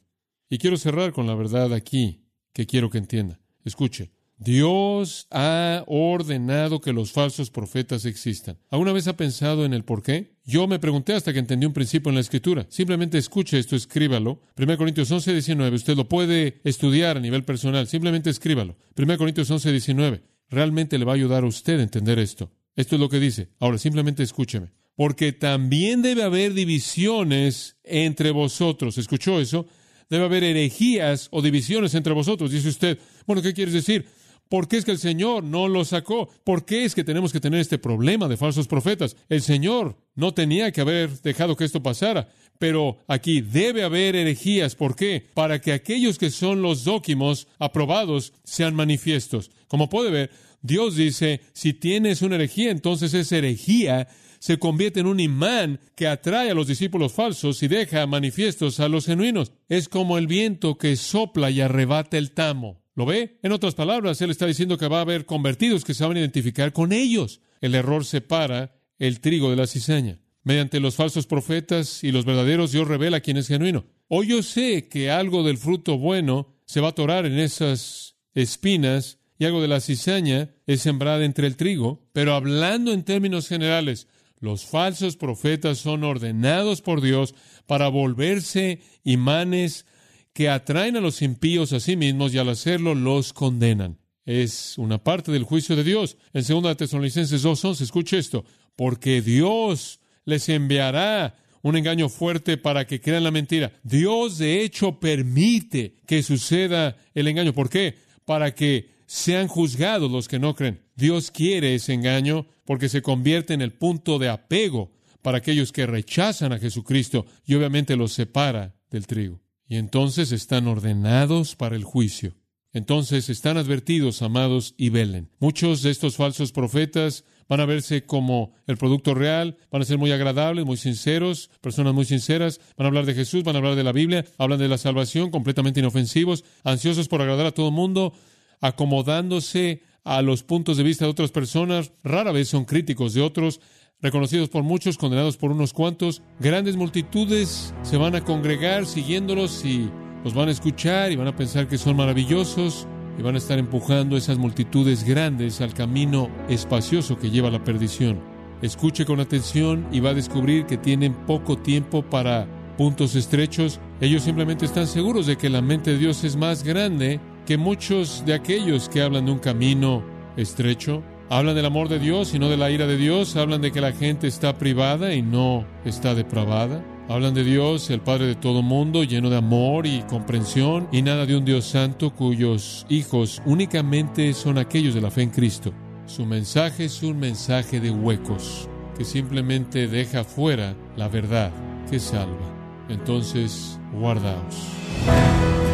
Y 0.49 0.59
quiero 0.59 0.77
cerrar 0.77 1.12
con 1.12 1.27
la 1.27 1.35
verdad 1.35 1.73
aquí, 1.73 2.25
que 2.53 2.67
quiero 2.67 2.90
que 2.90 2.99
entienda. 2.99 3.40
Escuche, 3.64 4.12
Dios 4.37 5.27
ha 5.31 5.85
ordenado 5.87 6.81
que 6.81 6.93
los 6.93 7.12
falsos 7.12 7.51
profetas 7.51 8.05
existan. 8.05 8.59
¿Alguna 8.71 8.93
vez 8.93 9.07
ha 9.07 9.17
pensado 9.17 9.64
en 9.64 9.73
el 9.73 9.85
por 9.85 10.03
qué? 10.03 10.37
Yo 10.45 10.67
me 10.67 10.79
pregunté 10.79 11.14
hasta 11.14 11.33
que 11.33 11.38
entendí 11.38 11.67
un 11.67 11.73
principio 11.73 12.11
en 12.11 12.17
la 12.17 12.21
Escritura. 12.21 12.67
Simplemente 12.69 13.17
escuche 13.17 13.59
esto, 13.59 13.77
escríbalo. 13.77 14.43
1 14.59 14.77
Corintios 14.77 15.11
11, 15.11 15.33
19. 15.33 15.77
Usted 15.77 15.97
lo 15.97 16.09
puede 16.09 16.61
estudiar 16.64 17.17
a 17.17 17.21
nivel 17.21 17.45
personal. 17.45 17.87
Simplemente 17.87 18.29
escríbalo. 18.29 18.77
1 18.97 19.19
Corintios 19.19 19.51
11, 19.51 19.71
19. 19.71 20.23
Realmente 20.51 20.99
le 20.99 21.05
va 21.05 21.12
a 21.12 21.17
ayudar 21.17 21.45
a 21.45 21.47
usted 21.47 21.79
a 21.79 21.85
entender 21.85 22.19
esto. 22.19 22.51
Esto 22.77 22.97
es 22.97 23.01
lo 23.01 23.09
que 23.09 23.21
dice. 23.21 23.49
Ahora, 23.61 23.79
simplemente 23.79 24.23
escúcheme 24.23 24.73
porque 24.96 25.33
también 25.33 26.02
debe 26.02 26.22
haber 26.22 26.54
divisiones 26.54 27.76
entre 27.85 28.30
vosotros. 28.30 28.98
¿Escuchó 28.98 29.40
eso? 29.40 29.66
Debe 30.09 30.24
haber 30.24 30.44
herejías 30.44 31.28
o 31.30 31.42
divisiones 31.42 31.94
entre 31.94 32.12
vosotros. 32.12 32.50
Dice 32.50 32.68
usted, 32.68 32.98
bueno, 33.26 33.42
¿qué 33.42 33.52
quieres 33.52 33.74
decir? 33.74 34.07
¿Por 34.48 34.68
qué 34.68 34.76
es 34.76 34.85
que 34.85 34.92
el 34.92 34.98
Señor 34.98 35.42
no 35.42 35.68
lo 35.68 35.85
sacó? 35.85 36.28
¿Por 36.44 36.64
qué 36.64 36.85
es 36.85 36.94
que 36.94 37.02
tenemos 37.02 37.33
que 37.33 37.40
tener 37.40 37.61
este 37.61 37.78
problema 37.78 38.28
de 38.28 38.37
falsos 38.37 38.68
profetas? 38.68 39.16
El 39.28 39.42
Señor 39.42 39.96
no 40.14 40.35
tenía 40.35 40.70
que 40.70 40.83
haber 40.83 41.11
dejado 41.22 41.57
que 41.57 41.64
esto 41.64 41.83
pasara, 41.83 42.28
pero 42.59 42.98
aquí 43.09 43.40
debe 43.40 43.83
haber 43.83 44.14
herejías. 44.14 44.76
¿Por 44.76 44.94
qué? 44.94 45.26
Para 45.35 45.61
que 45.61 45.72
aquellos 45.72 46.18
que 46.18 46.30
son 46.30 46.62
los 46.62 46.85
dóquimos 46.85 47.48
aprobados 47.59 48.35
sean 48.44 48.74
manifiestos. 48.74 49.50
Como 49.66 49.88
puede 49.88 50.11
ver, 50.11 50.30
Dios 50.62 50.94
dice, 50.96 51.40
si 51.52 51.72
tienes 51.72 52.22
una 52.22 52.37
herejía, 52.37 52.70
entonces 52.70 53.12
esa 53.14 53.38
herejía 53.38 54.09
se 54.44 54.59
convierte 54.59 55.00
en 55.00 55.07
un 55.07 55.20
imán 55.20 55.80
que 55.96 56.07
atrae 56.07 56.50
a 56.50 56.54
los 56.54 56.66
discípulos 56.66 57.14
falsos 57.14 57.62
y 57.62 57.66
deja 57.66 58.07
manifiestos 58.07 58.78
a 58.78 58.90
los 58.90 59.07
genuinos. 59.07 59.52
Es 59.70 59.88
como 59.88 60.18
el 60.18 60.26
viento 60.26 60.76
que 60.76 60.96
sopla 60.96 61.50
y 61.50 61.62
arrebata 61.62 62.18
el 62.18 62.33
tamo. 62.33 62.83
¿Lo 62.94 63.07
ve? 63.07 63.38
En 63.42 63.52
otras 63.52 63.74
palabras, 63.74 64.20
él 64.20 64.30
está 64.30 64.44
diciendo 64.44 64.76
que 64.76 64.87
va 64.87 64.98
a 64.98 65.00
haber 65.00 65.24
convertidos 65.24 65.83
que 65.83 65.94
se 65.94 66.04
van 66.04 66.18
a 66.18 66.20
identificar 66.20 66.74
con 66.74 66.92
ellos. 66.92 67.40
El 67.62 67.74
error 67.74 68.04
separa 68.04 68.76
el 68.98 69.20
trigo 69.20 69.48
de 69.48 69.57
la 69.57 69.66
cizaña. 69.66 70.20
Mediante 70.42 70.78
los 70.78 70.96
falsos 70.96 71.26
profetas 71.26 72.04
y 72.04 72.12
los 72.12 72.26
verdaderos, 72.26 72.70
Dios 72.70 72.87
revela 72.87 73.20
quién 73.20 73.38
es 73.38 73.48
genuino. 73.48 73.87
Hoy 74.09 74.26
yo 74.26 74.42
sé 74.42 74.88
que 74.88 75.11
algo 75.11 75.42
del 75.42 75.57
fruto 75.57 75.96
bueno 75.96 76.54
se 76.66 76.83
va 76.83 76.88
a 76.88 76.90
atorar 76.90 77.24
en 77.24 77.38
esas 77.38 78.16
espinas 78.35 79.20
y 79.38 79.46
algo 79.46 79.62
de 79.62 79.68
la 79.68 79.80
cizaña 79.80 80.50
es 80.66 80.83
sembrada 80.83 81.24
entre 81.24 81.46
el 81.46 81.57
trigo, 81.57 82.07
pero 82.12 82.35
hablando 82.35 82.92
en 82.92 83.04
términos 83.04 83.48
generales, 83.48 84.07
los 84.44 84.66
falsos 84.66 85.16
profetas 85.16 85.78
son 85.78 86.04
ordenados 86.04 86.83
por 86.83 87.00
Dios 87.00 87.35
para 87.66 87.88
volverse 87.88 88.80
imanes 89.02 89.87
que 90.33 90.48
atraen 90.48 90.96
a 90.96 91.00
los 91.00 91.22
impíos 91.22 91.72
a 91.72 91.80
sí 91.80 91.96
mismos 91.96 92.35
y 92.35 92.38
al 92.38 92.50
hacerlo 92.50 92.94
los 92.94 93.33
condenan. 93.33 93.98
Es 94.26 94.78
una 94.78 95.02
parte 95.02 95.33
del 95.33 95.44
juicio 95.44 95.76
de 95.76 95.85
Dios. 95.85 96.16
En 96.33 96.44
2 96.46 96.76
Tesalonicenses 96.76 97.44
2.11, 97.44 97.80
escuche 97.80 98.18
esto, 98.18 98.44
porque 98.76 99.22
Dios 99.22 100.00
les 100.24 100.48
enviará 100.48 101.37
un 101.62 101.76
engaño 101.76 102.09
fuerte 102.09 102.57
para 102.59 102.87
que 102.87 103.00
crean 103.00 103.24
la 103.24 103.30
mentira. 103.30 103.72
Dios 103.83 104.38
de 104.38 104.62
hecho 104.62 105.00
permite 105.00 105.96
que 106.07 106.22
suceda 106.22 106.96
el 107.14 107.28
engaño. 107.28 107.54
¿Por 107.54 107.70
qué? 107.70 107.96
Para 108.24 108.54
que 108.54 108.93
sean 109.07 109.49
juzgados 109.49 110.11
los 110.11 110.29
que 110.29 110.38
no 110.38 110.55
creen. 110.55 110.83
Dios 110.97 111.31
quiere 111.31 111.75
ese 111.75 111.95
engaño 111.95 112.47
porque 112.64 112.88
se 112.88 113.03
convierte 113.03 113.55
en 113.55 113.62
el 113.62 113.73
punto 113.73 114.19
de 114.19 114.29
apego 114.29 114.93
para 115.23 115.38
aquellos 115.38 115.73
que 115.73 115.87
rechazan 115.87 116.53
a 116.53 116.59
Jesucristo 116.59 117.27
y 117.47 117.55
obviamente 117.55 117.97
los 117.97 118.12
separa 118.12 118.75
del 118.90 119.07
trigo. 119.07 119.40
y 119.67 119.77
entonces 119.77 120.31
están 120.31 120.69
ordenados 120.69 121.57
para 121.57 121.75
el 121.75 121.85
juicio. 121.85 122.35
Entonces 122.75 123.31
están 123.31 123.57
advertidos, 123.57 124.21
amados, 124.21 124.75
y 124.77 124.90
velen. 124.90 125.31
Muchos 125.38 125.83
de 125.83 125.90
estos 125.90 126.17
falsos 126.17 126.53
profetas 126.53 127.25
van 127.49 127.61
a 127.61 127.67
verse 127.67 128.05
como 128.05 128.53
el 128.67 128.77
producto 128.77 129.14
real, 129.14 129.57
van 129.71 129.83
a 129.83 129.85
ser 129.85 129.97
muy 129.97 130.11
agradables, 130.11 130.64
muy 130.64 130.77
sinceros, 130.77 131.51
personas 131.61 131.95
muy 131.95 132.05
sinceras, 132.05 132.61
van 132.77 132.87
a 132.87 132.88
hablar 132.88 133.07
de 133.07 133.14
Jesús, 133.14 133.45
van 133.45 133.55
a 133.55 133.59
hablar 133.59 133.77
de 133.77 133.85
la 133.85 133.93
Biblia, 133.93 134.25
hablan 134.38 134.59
de 134.59 134.69
la 134.69 134.79
salvación, 134.79 135.31
completamente 135.31 135.81
inofensivos, 135.81 136.45
ansiosos 136.64 137.09
por 137.09 137.23
agradar 137.23 137.47
a 137.47 137.53
todo 137.53 137.69
el 137.69 137.75
mundo, 137.75 138.12
acomodándose 138.61 139.83
a 140.05 140.23
los 140.23 140.43
puntos 140.43 140.77
de 140.77 140.83
vista 140.83 141.05
de 141.05 141.11
otras 141.11 141.31
personas, 141.31 141.93
rara 142.03 142.33
vez 142.33 142.49
son 142.49 142.64
críticos 142.64 143.14
de 143.14 143.23
otros, 143.23 143.61
reconocidos 144.01 144.51
por 144.51 144.62
muchos, 144.62 144.99
condenados 144.99 145.37
por 145.37 145.51
unos 145.51 145.73
cuantos. 145.73 146.23
Grandes 146.38 146.77
multitudes 146.77 147.75
se 147.83 147.97
van 147.97 148.14
a 148.14 148.25
congregar 148.25 148.87
siguiéndolos 148.87 149.64
y 149.64 149.90
los 150.23 150.35
van 150.35 150.49
a 150.49 150.53
escuchar 150.53 151.11
y 151.11 151.17
van 151.17 151.29
a 151.29 151.37
pensar 151.37 151.69
que 151.69 151.79
son 151.79 151.97
maravillosos 151.97 152.87
y 153.19 153.23
van 153.23 153.35
a 153.35 153.38
estar 153.38 153.59
empujando 153.59 154.17
esas 154.17 154.38
multitudes 154.38 155.05
grandes 155.05 155.61
al 155.61 155.73
camino 155.73 156.29
espacioso 156.49 157.19
que 157.19 157.31
lleva 157.31 157.49
a 157.49 157.53
la 157.53 157.64
perdición. 157.64 158.21
Escuche 158.61 159.05
con 159.05 159.21
atención 159.21 159.87
y 159.93 160.01
va 160.01 160.11
a 160.11 160.14
descubrir 160.14 160.67
que 160.67 160.77
tienen 160.77 161.14
poco 161.27 161.59
tiempo 161.59 162.03
para 162.03 162.47
puntos 162.77 163.14
estrechos. 163.14 163.81
Ellos 164.01 164.23
simplemente 164.23 164.64
están 164.64 164.87
seguros 164.87 165.27
de 165.27 165.37
que 165.37 165.51
la 165.51 165.62
mente 165.62 165.93
de 165.93 165.99
Dios 165.99 166.25
es 166.25 166.37
más 166.37 166.62
grande 166.64 167.21
que 167.46 167.59
muchos 167.59 168.24
de 168.24 168.35
aquellos 168.35 168.88
que 168.88 169.02
hablan 169.02 169.26
de 169.26 169.33
un 169.33 169.38
camino 169.38 170.04
estrecho. 170.37 171.02
Hablan 171.30 171.54
del 171.54 171.66
amor 171.66 171.88
de 171.88 171.98
Dios 171.98 172.35
y 172.35 172.38
no 172.38 172.48
de 172.48 172.57
la 172.57 172.70
ira 172.70 172.87
de 172.87 172.96
Dios. 172.96 173.37
Hablan 173.37 173.62
de 173.62 173.72
que 173.72 173.80
la 173.80 173.92
gente 173.92 174.26
está 174.26 174.59
privada 174.59 175.14
y 175.14 175.22
no 175.22 175.66
está 175.85 176.14
depravada. 176.14 176.85
Hablan 177.09 177.35
de 177.35 177.44
Dios, 177.44 177.90
el 177.90 178.00
Padre 178.00 178.26
de 178.26 178.35
todo 178.35 178.62
mundo, 178.62 179.04
lleno 179.04 179.28
de 179.28 179.37
amor 179.37 179.87
y 179.87 180.00
comprensión, 180.02 180.88
y 180.90 181.02
nada 181.02 181.26
de 181.26 181.37
un 181.37 181.44
Dios 181.44 181.66
santo 181.66 182.14
cuyos 182.14 182.87
hijos 182.88 183.42
únicamente 183.44 184.33
son 184.33 184.57
aquellos 184.57 184.94
de 184.94 185.02
la 185.02 185.11
fe 185.11 185.22
en 185.22 185.30
Cristo. 185.30 185.74
Su 186.07 186.24
mensaje 186.24 186.87
es 186.87 187.02
un 187.02 187.18
mensaje 187.18 187.78
de 187.78 187.90
huecos 187.90 188.68
que 188.96 189.04
simplemente 189.04 189.87
deja 189.87 190.24
fuera 190.24 190.74
la 190.96 191.09
verdad 191.09 191.52
que 191.90 191.98
salva. 191.98 192.54
Entonces, 192.88 193.78
guardaos. 193.92 195.73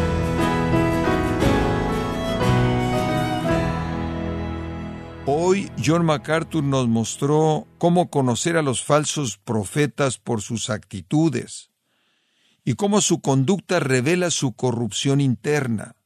Hoy 5.51 5.69
John 5.85 6.05
MacArthur 6.05 6.63
nos 6.63 6.87
mostró 6.87 7.67
cómo 7.77 8.09
conocer 8.09 8.55
a 8.55 8.61
los 8.61 8.85
falsos 8.85 9.37
profetas 9.37 10.17
por 10.17 10.41
sus 10.41 10.69
actitudes 10.69 11.71
y 12.63 12.75
cómo 12.75 13.01
su 13.01 13.19
conducta 13.19 13.81
revela 13.81 14.31
su 14.31 14.53
corrupción 14.53 15.19
interna. 15.19 15.97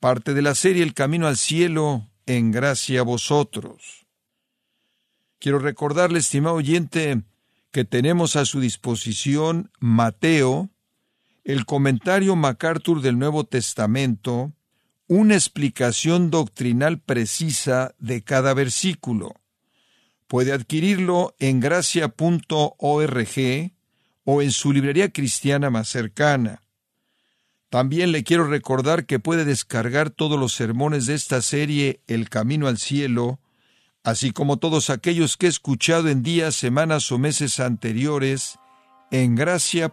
Parte 0.00 0.32
de 0.32 0.40
la 0.40 0.54
serie 0.54 0.82
El 0.82 0.94
Camino 0.94 1.26
al 1.26 1.36
Cielo 1.36 2.08
en 2.24 2.50
gracia 2.50 3.00
a 3.00 3.02
vosotros. 3.02 4.06
Quiero 5.38 5.58
recordarle, 5.58 6.20
estimado 6.20 6.56
oyente, 6.56 7.24
que 7.72 7.84
tenemos 7.84 8.36
a 8.36 8.46
su 8.46 8.58
disposición 8.58 9.70
Mateo, 9.80 10.70
el 11.44 11.66
comentario 11.66 12.36
MacArthur 12.36 13.02
del 13.02 13.18
Nuevo 13.18 13.44
Testamento, 13.44 14.54
una 15.12 15.34
explicación 15.34 16.30
doctrinal 16.30 16.98
precisa 16.98 17.94
de 17.98 18.22
cada 18.22 18.54
versículo. 18.54 19.34
Puede 20.26 20.52
adquirirlo 20.52 21.34
en 21.38 21.60
gracia.org 21.60 22.16
o 24.24 24.42
en 24.42 24.52
su 24.52 24.72
librería 24.72 25.12
cristiana 25.12 25.68
más 25.68 25.88
cercana. 25.88 26.62
También 27.68 28.10
le 28.10 28.24
quiero 28.24 28.46
recordar 28.46 29.04
que 29.04 29.18
puede 29.18 29.44
descargar 29.44 30.08
todos 30.08 30.40
los 30.40 30.54
sermones 30.54 31.04
de 31.04 31.14
esta 31.14 31.42
serie 31.42 32.00
El 32.06 32.30
Camino 32.30 32.66
al 32.66 32.78
Cielo, 32.78 33.38
así 34.04 34.30
como 34.32 34.56
todos 34.56 34.88
aquellos 34.88 35.36
que 35.36 35.44
he 35.44 35.50
escuchado 35.50 36.08
en 36.08 36.22
días, 36.22 36.54
semanas 36.54 37.12
o 37.12 37.18
meses 37.18 37.60
anteriores 37.60 38.58
en 39.10 39.34
gracia.org. 39.34 39.92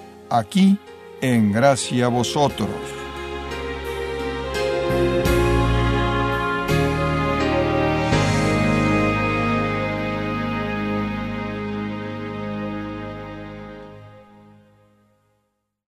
aquí 0.31 0.77
en 1.21 1.51
gracia 1.51 2.07
vosotros. 2.07 3.00